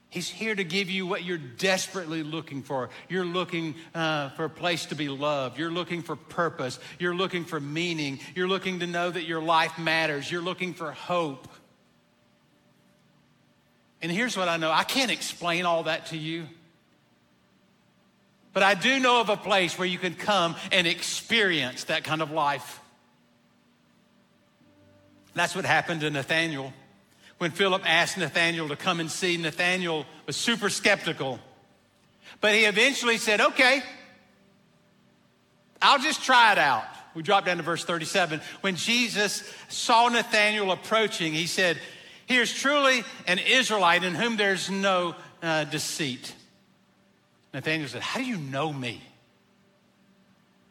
He's 0.10 0.28
here 0.28 0.56
to 0.56 0.64
give 0.64 0.90
you 0.90 1.06
what 1.06 1.24
you're 1.24 1.38
desperately 1.38 2.24
looking 2.24 2.64
for. 2.64 2.90
You're 3.08 3.26
looking 3.26 3.76
uh, 3.94 4.30
for 4.30 4.46
a 4.46 4.50
place 4.50 4.88
to 4.88 4.96
be 4.96 5.10
loved. 5.10 5.60
You're 5.60 5.70
looking 5.70 6.02
for 6.02 6.16
purpose. 6.16 6.80
You're 6.98 7.14
looking 7.14 7.46
for 7.46 7.60
meaning. 7.60 8.20
You're 8.34 8.48
looking 8.48 8.80
to 8.80 8.88
know 8.88 9.12
that 9.12 9.26
your 9.26 9.44
life 9.44 9.78
matters. 9.78 10.32
You're 10.32 10.42
looking 10.42 10.74
for 10.74 10.92
hope. 10.92 11.48
And 14.02 14.12
here's 14.12 14.36
what 14.36 14.48
I 14.48 14.58
know 14.58 14.72
I 14.72 14.86
can't 14.86 15.12
explain 15.12 15.66
all 15.66 15.84
that 15.84 16.08
to 16.08 16.18
you. 16.18 16.48
But 18.56 18.64
I 18.64 18.74
do 18.74 19.02
know 19.02 19.20
of 19.20 19.28
a 19.28 19.36
place 19.36 19.78
where 19.78 19.86
you 19.86 19.98
can 19.98 20.14
come 20.14 20.56
and 20.72 20.88
experience 20.88 21.84
that 21.84 22.06
kind 22.06 22.22
of 22.22 22.32
life. 22.32 22.80
That's 25.34 25.54
what 25.54 25.66
happened 25.66 26.00
to 26.02 26.10
Nathaniel. 26.10 26.72
When 27.38 27.52
Philip 27.52 27.82
asked 27.86 28.18
Nathaniel 28.18 28.70
to 28.70 28.78
come 28.78 29.02
and 29.02 29.12
see, 29.12 29.36
Nathaniel 29.36 30.06
was 30.26 30.38
super 30.38 30.70
skeptical. 30.70 31.38
But 32.40 32.54
he 32.56 32.64
eventually 32.64 33.18
said, 33.18 33.42
Okay, 33.42 33.84
I'll 35.82 36.00
just 36.00 36.24
try 36.24 36.54
it 36.54 36.58
out. 36.58 36.86
We 37.14 37.24
drop 37.24 37.46
down 37.46 37.58
to 37.58 37.64
verse 37.64 37.84
37. 37.84 38.40
When 38.62 38.78
Jesus 38.78 39.44
saw 39.68 40.08
Nathanael 40.08 40.72
approaching, 40.72 41.34
he 41.34 41.48
said, 41.48 41.78
Here's 42.26 42.54
truly 42.54 43.04
an 43.28 43.40
Israelite 43.40 44.06
in 44.06 44.16
whom 44.16 44.38
there's 44.38 44.70
no 44.70 45.16
uh, 45.44 45.66
deceit. 45.66 46.34
Nathanael 47.56 47.88
said, 47.88 48.02
How 48.02 48.20
do 48.20 48.26
you 48.26 48.36
know 48.36 48.74
me? 48.74 49.02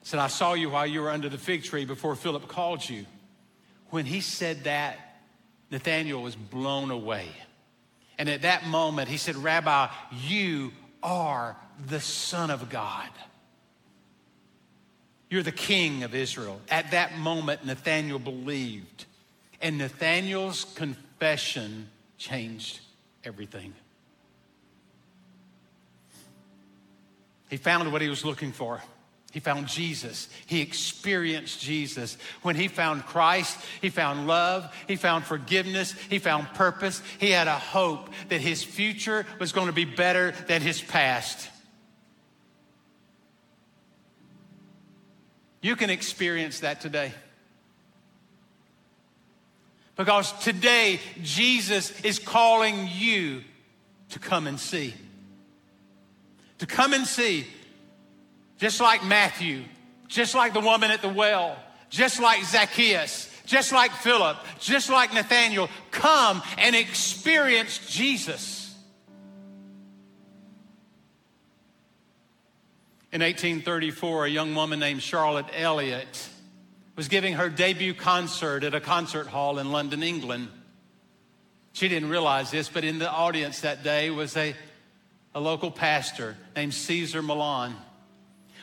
He 0.00 0.06
said, 0.06 0.20
I 0.20 0.26
saw 0.26 0.52
you 0.52 0.68
while 0.68 0.86
you 0.86 1.00
were 1.00 1.10
under 1.10 1.30
the 1.30 1.38
fig 1.38 1.64
tree 1.64 1.86
before 1.86 2.14
Philip 2.14 2.46
called 2.46 2.86
you. 2.86 3.06
When 3.88 4.04
he 4.04 4.20
said 4.20 4.64
that, 4.64 4.98
Nathanael 5.70 6.20
was 6.20 6.36
blown 6.36 6.90
away. 6.90 7.28
And 8.18 8.28
at 8.28 8.42
that 8.42 8.66
moment, 8.66 9.08
he 9.08 9.16
said, 9.16 9.34
Rabbi, 9.34 9.88
you 10.26 10.72
are 11.02 11.56
the 11.86 12.00
Son 12.00 12.50
of 12.50 12.68
God. 12.68 13.08
You're 15.30 15.42
the 15.42 15.52
King 15.52 16.02
of 16.02 16.14
Israel. 16.14 16.60
At 16.68 16.90
that 16.90 17.16
moment, 17.16 17.64
Nathanael 17.64 18.18
believed. 18.18 19.06
And 19.62 19.78
confession 19.78 20.64
confession 20.64 21.88
changed 22.18 22.80
everything. 23.24 23.72
He 27.48 27.56
found 27.56 27.92
what 27.92 28.02
he 28.02 28.08
was 28.08 28.24
looking 28.24 28.52
for. 28.52 28.82
He 29.32 29.40
found 29.40 29.66
Jesus. 29.66 30.28
He 30.46 30.60
experienced 30.60 31.60
Jesus. 31.60 32.16
When 32.42 32.54
he 32.54 32.68
found 32.68 33.04
Christ, 33.04 33.58
he 33.82 33.90
found 33.90 34.28
love. 34.28 34.72
He 34.86 34.94
found 34.94 35.24
forgiveness. 35.24 35.92
He 36.08 36.20
found 36.20 36.46
purpose. 36.54 37.02
He 37.18 37.30
had 37.30 37.48
a 37.48 37.58
hope 37.58 38.10
that 38.28 38.40
his 38.40 38.62
future 38.62 39.26
was 39.40 39.50
going 39.50 39.66
to 39.66 39.72
be 39.72 39.84
better 39.84 40.32
than 40.46 40.62
his 40.62 40.80
past. 40.80 41.50
You 45.60 45.74
can 45.74 45.90
experience 45.90 46.60
that 46.60 46.80
today. 46.80 47.12
Because 49.96 50.30
today, 50.44 51.00
Jesus 51.22 52.00
is 52.02 52.20
calling 52.20 52.88
you 52.92 53.42
to 54.10 54.20
come 54.20 54.46
and 54.46 54.60
see. 54.60 54.94
To 56.58 56.66
come 56.66 56.92
and 56.92 57.06
see, 57.06 57.46
just 58.58 58.80
like 58.80 59.04
Matthew, 59.04 59.64
just 60.08 60.34
like 60.34 60.52
the 60.52 60.60
woman 60.60 60.90
at 60.90 61.02
the 61.02 61.08
well, 61.08 61.56
just 61.90 62.20
like 62.20 62.44
Zacchaeus, 62.44 63.30
just 63.46 63.72
like 63.72 63.92
Philip, 63.92 64.36
just 64.58 64.88
like 64.88 65.12
Nathaniel, 65.12 65.68
come 65.90 66.42
and 66.58 66.74
experience 66.74 67.78
Jesus. 67.90 68.74
In 73.12 73.20
1834, 73.20 74.26
a 74.26 74.28
young 74.28 74.54
woman 74.54 74.80
named 74.80 75.02
Charlotte 75.02 75.46
Elliott 75.54 76.28
was 76.96 77.08
giving 77.08 77.34
her 77.34 77.48
debut 77.48 77.94
concert 77.94 78.64
at 78.64 78.74
a 78.74 78.80
concert 78.80 79.26
hall 79.26 79.58
in 79.58 79.70
London, 79.70 80.02
England. 80.02 80.48
She 81.72 81.88
didn't 81.88 82.08
realize 82.08 82.50
this, 82.50 82.68
but 82.68 82.84
in 82.84 82.98
the 82.98 83.10
audience 83.10 83.60
that 83.60 83.82
day 83.82 84.10
was 84.10 84.36
a, 84.36 84.54
a 85.34 85.40
local 85.40 85.70
pastor 85.70 86.36
named 86.54 86.74
Caesar 86.74 87.22
Malan. 87.22 87.74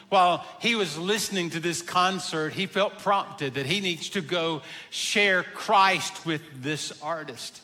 While 0.10 0.46
he 0.60 0.76
was 0.76 0.98
listening 0.98 1.52
to 1.52 1.60
this 1.60 1.82
concert, 1.82 2.54
he 2.54 2.66
felt 2.66 3.00
prompted 3.00 3.54
that 3.54 3.66
he 3.66 3.80
needs 3.80 4.10
to 4.10 4.22
go 4.22 4.62
share 4.90 5.44
Christ 5.44 6.26
with 6.26 6.42
this 6.62 6.92
artist. 7.02 7.62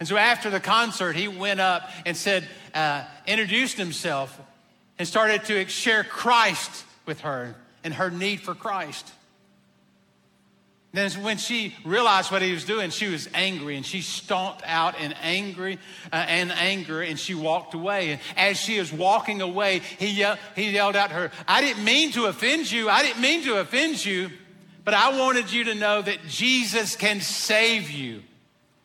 And 0.00 0.08
so 0.08 0.16
after 0.16 0.50
the 0.50 0.60
concert, 0.60 1.14
he 1.14 1.28
went 1.28 1.60
up 1.60 1.88
and 2.04 2.16
said, 2.16 2.48
uh, 2.74 3.04
introduced 3.26 3.76
himself 3.76 4.38
and 4.98 5.06
started 5.06 5.44
to 5.44 5.66
share 5.68 6.02
Christ 6.02 6.84
with 7.06 7.20
her 7.20 7.54
and 7.84 7.94
her 7.94 8.10
need 8.10 8.40
for 8.40 8.54
Christ. 8.54 9.12
Then 10.94 11.10
when 11.24 11.38
she 11.38 11.74
realized 11.84 12.30
what 12.30 12.40
he 12.40 12.52
was 12.52 12.64
doing, 12.64 12.90
she 12.90 13.08
was 13.08 13.28
angry 13.34 13.76
and 13.76 13.84
she 13.84 14.00
stomped 14.00 14.62
out 14.64 14.96
in 15.00 15.12
angry 15.14 15.80
uh, 16.12 16.24
and 16.28 16.52
anger 16.52 17.02
and 17.02 17.18
she 17.18 17.34
walked 17.34 17.74
away. 17.74 18.12
And 18.12 18.20
as 18.36 18.60
she 18.60 18.78
was 18.78 18.92
walking 18.92 19.42
away, 19.42 19.80
he, 19.98 20.06
yelled, 20.06 20.38
he 20.54 20.70
yelled 20.70 20.94
at 20.94 21.10
her, 21.10 21.32
I 21.48 21.62
didn't 21.62 21.82
mean 21.82 22.12
to 22.12 22.26
offend 22.26 22.70
you. 22.70 22.88
I 22.88 23.02
didn't 23.02 23.20
mean 23.20 23.42
to 23.42 23.56
offend 23.56 24.06
you, 24.06 24.30
but 24.84 24.94
I 24.94 25.18
wanted 25.18 25.52
you 25.52 25.64
to 25.64 25.74
know 25.74 26.00
that 26.00 26.18
Jesus 26.28 26.94
can 26.94 27.20
save 27.20 27.90
you 27.90 28.22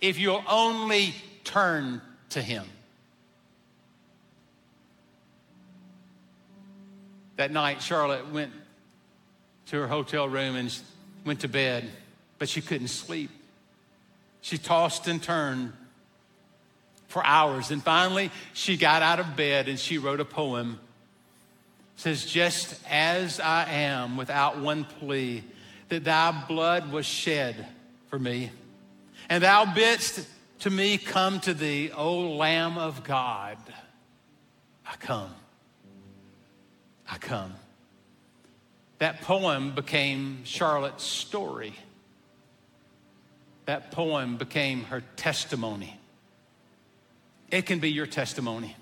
if 0.02 0.18
you'll 0.18 0.44
only 0.50 1.14
turn 1.44 2.02
to 2.30 2.42
him. 2.42 2.66
That 7.36 7.52
night, 7.52 7.84
Charlotte 7.84 8.32
went 8.32 8.52
to 9.68 9.76
her 9.76 9.88
hotel 9.88 10.28
room 10.28 10.56
and 10.56 10.76
went 11.30 11.42
to 11.42 11.48
bed, 11.48 11.88
but 12.40 12.50
she 12.50 12.60
couldn't 12.60 12.88
sleep. 12.88 13.30
She 14.42 14.58
tossed 14.58 15.08
and 15.08 15.22
turned 15.22 15.74
for 17.08 17.24
hours. 17.24 17.70
And 17.70 17.84
finally, 17.84 18.32
she 18.54 18.78
got 18.78 19.04
out 19.04 19.20
of 19.20 19.36
bed 19.36 19.68
and 19.68 19.78
she 19.78 20.00
wrote 20.00 20.20
a 20.20 20.26
poem. 20.26 20.80
It 21.98 22.02
says, 22.02 22.26
Just 22.26 22.80
as 22.90 23.40
I 23.40 23.66
am, 23.70 24.18
without 24.18 24.58
one 24.58 24.86
plea, 24.86 25.44
that 25.90 26.04
thy 26.04 26.32
blood 26.48 26.92
was 26.92 27.06
shed 27.06 27.64
for 28.08 28.18
me, 28.18 28.50
and 29.30 29.44
thou 29.44 29.72
bidst 29.72 30.26
to 30.62 30.72
me 30.72 30.98
come 30.98 31.40
to 31.42 31.54
thee, 31.54 31.92
O 31.92 32.22
Lamb 32.38 32.80
of 32.80 33.04
God. 33.04 33.60
I 34.84 34.96
come. 34.96 35.36
I 37.08 37.18
come. 37.18 37.54
That 39.00 39.22
poem 39.22 39.74
became 39.74 40.42
Charlotte's 40.44 41.06
story. 41.06 41.74
That 43.66 43.92
poem 43.92 44.38
became 44.38 44.84
her 44.86 45.02
testimony. 45.16 45.98
It 47.50 47.66
can 47.66 47.80
be 47.80 47.92
your 47.92 48.06
testimony. 48.06 48.76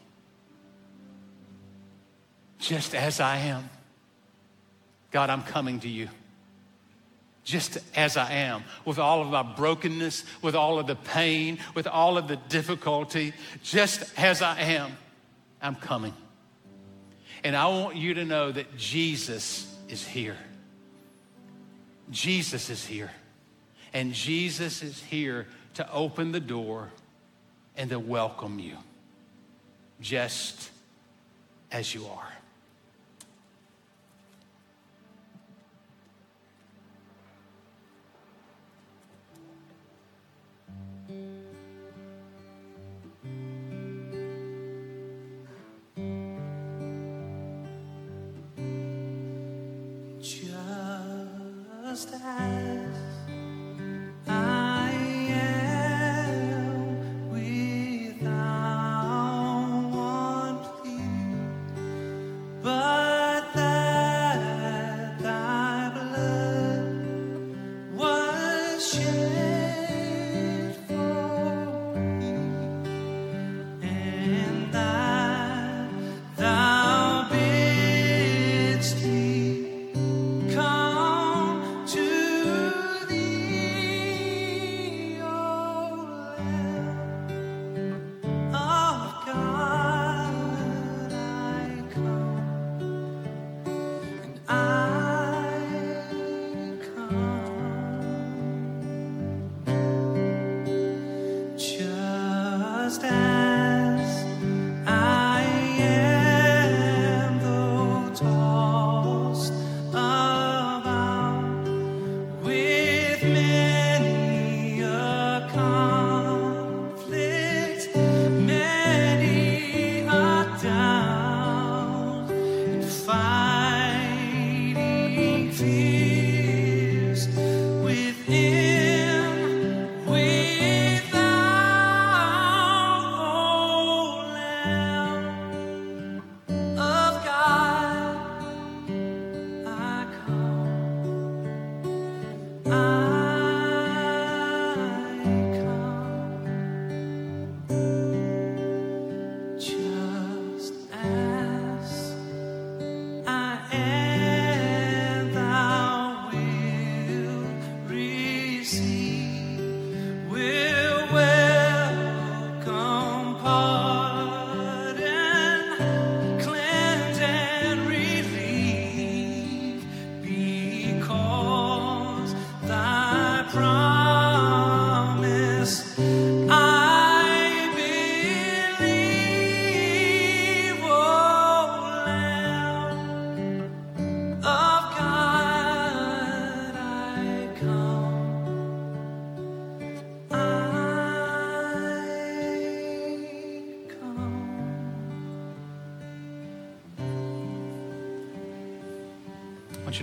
Just 2.58 2.96
as 2.96 3.20
I 3.20 3.38
am. 3.38 3.70
God, 5.12 5.30
I'm 5.30 5.44
coming 5.44 5.80
to 5.82 5.88
you. 5.88 6.10
Just 7.44 7.78
as 7.96 8.18
I 8.18 8.30
am, 8.32 8.64
with 8.84 9.00
all 9.00 9.22
of 9.22 9.30
my 9.30 9.42
brokenness, 9.42 10.26
with 10.42 10.54
all 10.54 10.80
of 10.80 10.88
the 10.88 10.98
pain, 10.98 11.60
with 11.76 11.88
all 11.88 12.18
of 12.18 12.28
the 12.28 12.36
difficulty, 12.36 13.34
just 13.64 14.04
as 14.18 14.42
I 14.42 14.60
am, 14.60 14.98
I'm 15.62 15.76
coming. 15.76 16.14
And 17.46 17.56
I 17.56 17.68
want 17.68 17.96
you 17.96 18.16
to 18.16 18.26
know 18.26 18.52
that 18.52 18.76
Jesus 18.76 19.77
is 19.90 20.06
here. 20.06 20.38
Jesus 22.10 22.70
is 22.70 22.86
here. 22.86 23.12
And 23.94 24.14
Jesus 24.14 24.84
is 24.84 25.02
here 25.02 25.48
to 25.76 25.92
open 25.92 26.32
the 26.32 26.40
door 26.40 26.90
and 27.76 27.90
to 27.90 28.00
welcome 28.00 28.60
you 28.60 28.78
just 30.02 30.70
as 31.72 31.94
you 31.94 32.06
are. 32.08 32.37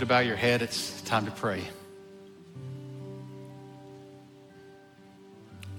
To 0.05 0.09
bow 0.09 0.19
your 0.19 0.37
head. 0.37 0.61
It's 0.61 1.01
time 1.03 1.25
to 1.25 1.31
pray. 1.31 1.63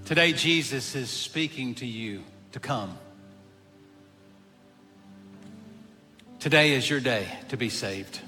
Today, 0.06 0.34
Jesus 0.34 0.96
is 0.96 1.12
speaking 1.12 1.76
to 1.76 1.86
you 1.86 2.24
to 2.54 2.60
come. 2.60 2.98
Today 6.40 6.74
is 6.74 6.90
your 6.90 7.00
day 7.00 7.28
to 7.50 7.58
be 7.58 7.70
saved. 7.70 8.20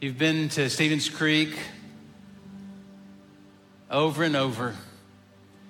You've 0.00 0.18
been 0.18 0.48
to 0.48 0.68
Stevens 0.68 1.08
Creek 1.08 1.56
over 3.88 4.24
and 4.24 4.34
over. 4.34 4.74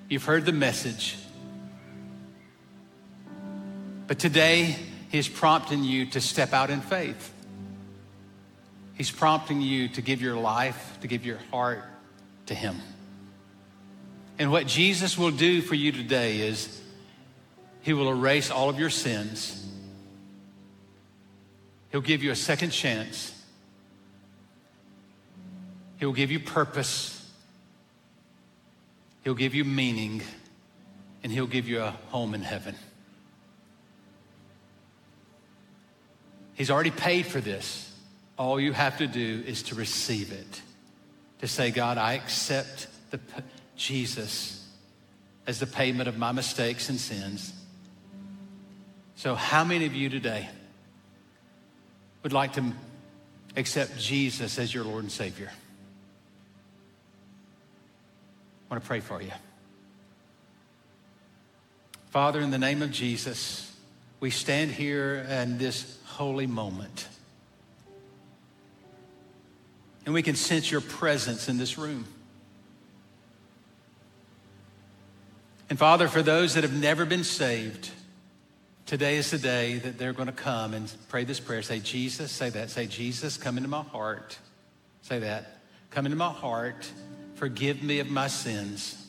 You've 0.08 0.24
heard 0.24 0.46
the 0.46 0.52
message. 0.52 1.18
But 4.06 4.18
today, 4.18 4.74
He's 5.10 5.28
prompting 5.28 5.84
you 5.84 6.06
to 6.12 6.20
step 6.22 6.54
out 6.54 6.70
in 6.70 6.80
faith 6.80 7.30
He's 8.94 9.10
prompting 9.10 9.60
you 9.60 9.88
to 9.88 10.02
give 10.02 10.20
your 10.20 10.36
life, 10.36 10.98
to 11.00 11.08
give 11.08 11.24
your 11.24 11.38
heart 11.50 11.84
to 12.46 12.54
Him. 12.54 12.76
And 14.38 14.50
what 14.50 14.66
Jesus 14.66 15.16
will 15.16 15.30
do 15.30 15.62
for 15.62 15.74
you 15.74 15.92
today 15.92 16.40
is 16.40 16.80
He 17.82 17.92
will 17.92 18.10
erase 18.10 18.50
all 18.50 18.68
of 18.68 18.78
your 18.78 18.90
sins. 18.90 19.58
He'll 21.90 22.00
give 22.00 22.22
you 22.22 22.30
a 22.30 22.36
second 22.36 22.70
chance. 22.70 23.38
He'll 25.98 26.12
give 26.12 26.30
you 26.30 26.40
purpose. 26.40 27.30
He'll 29.24 29.34
give 29.34 29.54
you 29.54 29.64
meaning. 29.64 30.22
And 31.22 31.30
He'll 31.30 31.46
give 31.46 31.68
you 31.68 31.82
a 31.82 31.90
home 32.08 32.34
in 32.34 32.42
heaven. 32.42 32.74
He's 36.54 36.70
already 36.70 36.90
paid 36.90 37.26
for 37.26 37.40
this. 37.40 37.91
All 38.42 38.58
you 38.58 38.72
have 38.72 38.98
to 38.98 39.06
do 39.06 39.44
is 39.46 39.62
to 39.64 39.76
receive 39.76 40.32
it. 40.32 40.62
To 41.42 41.46
say, 41.46 41.70
God, 41.70 41.96
I 41.96 42.14
accept 42.14 42.88
the 43.12 43.20
Jesus 43.76 44.68
as 45.46 45.60
the 45.60 45.66
payment 45.66 46.08
of 46.08 46.18
my 46.18 46.32
mistakes 46.32 46.88
and 46.88 46.98
sins. 46.98 47.52
So, 49.14 49.36
how 49.36 49.62
many 49.62 49.86
of 49.86 49.94
you 49.94 50.08
today 50.08 50.48
would 52.24 52.32
like 52.32 52.54
to 52.54 52.72
accept 53.54 53.96
Jesus 53.96 54.58
as 54.58 54.74
your 54.74 54.82
Lord 54.82 55.04
and 55.04 55.12
Savior? 55.12 55.52
I 58.68 58.74
want 58.74 58.82
to 58.82 58.88
pray 58.88 58.98
for 58.98 59.22
you. 59.22 59.30
Father, 62.10 62.40
in 62.40 62.50
the 62.50 62.58
name 62.58 62.82
of 62.82 62.90
Jesus, 62.90 63.72
we 64.18 64.30
stand 64.30 64.72
here 64.72 65.24
in 65.30 65.58
this 65.58 65.96
holy 66.06 66.48
moment. 66.48 67.06
And 70.04 70.14
we 70.14 70.22
can 70.22 70.34
sense 70.34 70.70
your 70.70 70.80
presence 70.80 71.48
in 71.48 71.58
this 71.58 71.78
room. 71.78 72.06
And 75.70 75.78
Father, 75.78 76.08
for 76.08 76.22
those 76.22 76.54
that 76.54 76.64
have 76.64 76.78
never 76.78 77.04
been 77.04 77.24
saved, 77.24 77.90
today 78.84 79.16
is 79.16 79.30
the 79.30 79.38
day 79.38 79.78
that 79.78 79.96
they're 79.96 80.12
going 80.12 80.26
to 80.26 80.32
come 80.32 80.74
and 80.74 80.92
pray 81.08 81.24
this 81.24 81.40
prayer. 81.40 81.62
Say, 81.62 81.78
Jesus, 81.78 82.30
say 82.30 82.50
that. 82.50 82.68
Say, 82.68 82.86
Jesus, 82.86 83.36
come 83.36 83.56
into 83.56 83.70
my 83.70 83.82
heart. 83.82 84.38
Say 85.02 85.20
that. 85.20 85.60
Come 85.90 86.04
into 86.04 86.18
my 86.18 86.30
heart. 86.30 86.90
Forgive 87.36 87.82
me 87.82 88.00
of 88.00 88.10
my 88.10 88.26
sins. 88.26 89.02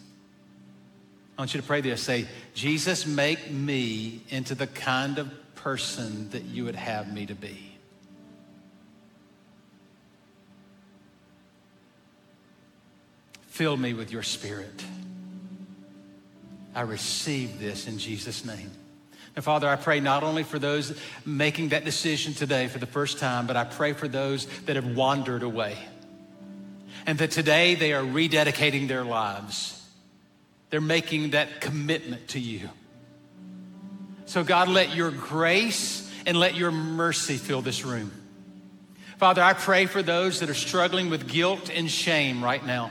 I 1.37 1.41
want 1.41 1.53
you 1.53 1.59
to 1.59 1.67
pray 1.67 1.81
this. 1.81 2.01
Say, 2.01 2.27
Jesus, 2.53 3.05
make 3.05 3.51
me 3.51 4.21
into 4.29 4.55
the 4.55 4.67
kind 4.67 5.17
of 5.17 5.31
person 5.55 6.29
that 6.29 6.43
you 6.43 6.65
would 6.65 6.75
have 6.75 7.11
me 7.11 7.25
to 7.25 7.35
be. 7.35 7.72
Fill 13.53 13.77
me 13.77 13.93
with 13.93 14.11
your 14.11 14.23
spirit. 14.23 14.83
I 16.73 16.81
receive 16.81 17.59
this 17.59 17.85
in 17.85 17.99
Jesus' 17.99 18.43
name. 18.43 18.71
And 19.35 19.45
Father, 19.45 19.69
I 19.69 19.75
pray 19.75 19.99
not 19.99 20.23
only 20.23 20.41
for 20.41 20.57
those 20.57 20.99
making 21.23 21.69
that 21.69 21.85
decision 21.85 22.33
today 22.33 22.67
for 22.67 22.79
the 22.79 22.87
first 22.87 23.19
time, 23.19 23.45
but 23.45 23.55
I 23.55 23.63
pray 23.63 23.93
for 23.93 24.07
those 24.07 24.47
that 24.61 24.75
have 24.75 24.95
wandered 24.95 25.43
away. 25.43 25.77
And 27.05 27.19
that 27.19 27.29
today 27.29 27.75
they 27.75 27.93
are 27.93 28.01
rededicating 28.01 28.87
their 28.87 29.03
lives. 29.03 29.87
They're 30.71 30.81
making 30.81 31.29
that 31.29 31.61
commitment 31.61 32.29
to 32.29 32.39
you. 32.39 32.71
So, 34.25 34.43
God, 34.43 34.67
let 34.67 34.95
your 34.95 35.11
grace 35.11 36.11
and 36.25 36.39
let 36.39 36.55
your 36.55 36.71
mercy 36.71 37.37
fill 37.37 37.61
this 37.61 37.85
room. 37.85 38.11
Father, 39.19 39.43
I 39.43 39.53
pray 39.53 39.85
for 39.85 40.01
those 40.01 40.39
that 40.39 40.49
are 40.49 40.55
struggling 40.55 41.11
with 41.11 41.27
guilt 41.27 41.69
and 41.69 41.87
shame 41.87 42.43
right 42.43 42.65
now. 42.65 42.89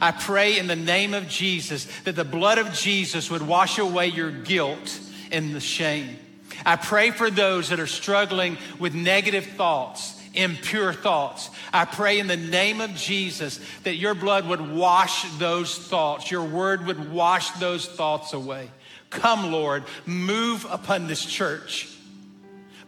I 0.00 0.12
pray 0.12 0.58
in 0.58 0.66
the 0.66 0.76
name 0.76 1.14
of 1.14 1.28
Jesus 1.28 1.86
that 2.04 2.16
the 2.16 2.24
blood 2.24 2.58
of 2.58 2.72
Jesus 2.72 3.30
would 3.30 3.42
wash 3.42 3.78
away 3.78 4.08
your 4.08 4.30
guilt 4.30 5.00
and 5.30 5.54
the 5.54 5.60
shame. 5.60 6.16
I 6.64 6.76
pray 6.76 7.10
for 7.10 7.30
those 7.30 7.68
that 7.68 7.80
are 7.80 7.86
struggling 7.86 8.58
with 8.78 8.94
negative 8.94 9.44
thoughts, 9.44 10.20
impure 10.34 10.92
thoughts. 10.92 11.50
I 11.72 11.84
pray 11.84 12.18
in 12.18 12.26
the 12.26 12.36
name 12.36 12.80
of 12.80 12.94
Jesus 12.94 13.60
that 13.84 13.96
your 13.96 14.14
blood 14.14 14.46
would 14.46 14.74
wash 14.74 15.24
those 15.38 15.76
thoughts, 15.76 16.30
your 16.30 16.44
word 16.44 16.86
would 16.86 17.12
wash 17.12 17.50
those 17.52 17.86
thoughts 17.86 18.32
away. 18.32 18.70
Come, 19.10 19.52
Lord, 19.52 19.84
move 20.04 20.66
upon 20.68 21.06
this 21.06 21.24
church, 21.24 21.88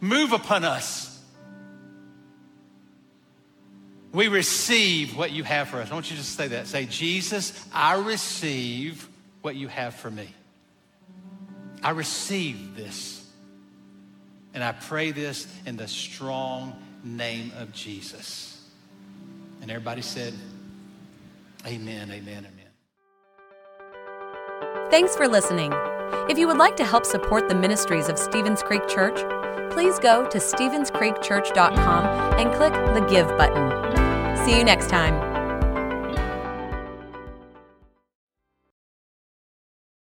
move 0.01 0.31
upon 0.31 0.63
us. 0.63 1.08
We 4.11 4.27
receive 4.27 5.15
what 5.15 5.31
you 5.31 5.43
have 5.43 5.69
for 5.69 5.77
us. 5.77 5.91
Want 5.91 6.09
you 6.09 6.17
to 6.17 6.23
say 6.23 6.47
that. 6.49 6.67
Say, 6.67 6.85
Jesus, 6.85 7.67
I 7.73 7.99
receive 7.99 9.07
what 9.41 9.55
you 9.55 9.67
have 9.67 9.93
for 9.93 10.09
me. 10.09 10.33
I 11.83 11.91
receive 11.91 12.75
this. 12.75 13.25
And 14.53 14.63
I 14.63 14.71
pray 14.71 15.11
this 15.11 15.47
in 15.65 15.77
the 15.77 15.87
strong 15.87 16.75
name 17.03 17.51
of 17.57 17.71
Jesus. 17.71 18.67
And 19.61 19.69
everybody 19.69 20.01
said, 20.01 20.33
Amen, 21.67 22.09
amen, 22.09 22.47
amen. 22.47 22.65
Thanks 24.89 25.15
for 25.15 25.27
listening. 25.27 25.71
If 26.29 26.37
you 26.39 26.47
would 26.47 26.57
like 26.57 26.75
to 26.77 26.85
help 26.85 27.05
support 27.05 27.47
the 27.47 27.55
ministries 27.55 28.07
of 28.07 28.17
Stevens 28.17 28.63
Creek 28.63 28.87
Church, 28.87 29.19
please 29.71 29.99
go 29.99 30.27
to 30.29 30.37
StevensCreekChurch.com 30.37 32.05
and 32.39 32.53
click 32.53 32.73
the 32.73 33.05
Give 33.09 33.27
button. 33.37 33.88
See 34.49 34.57
you 34.57 34.63
next 34.63 34.89
time. 34.89 35.28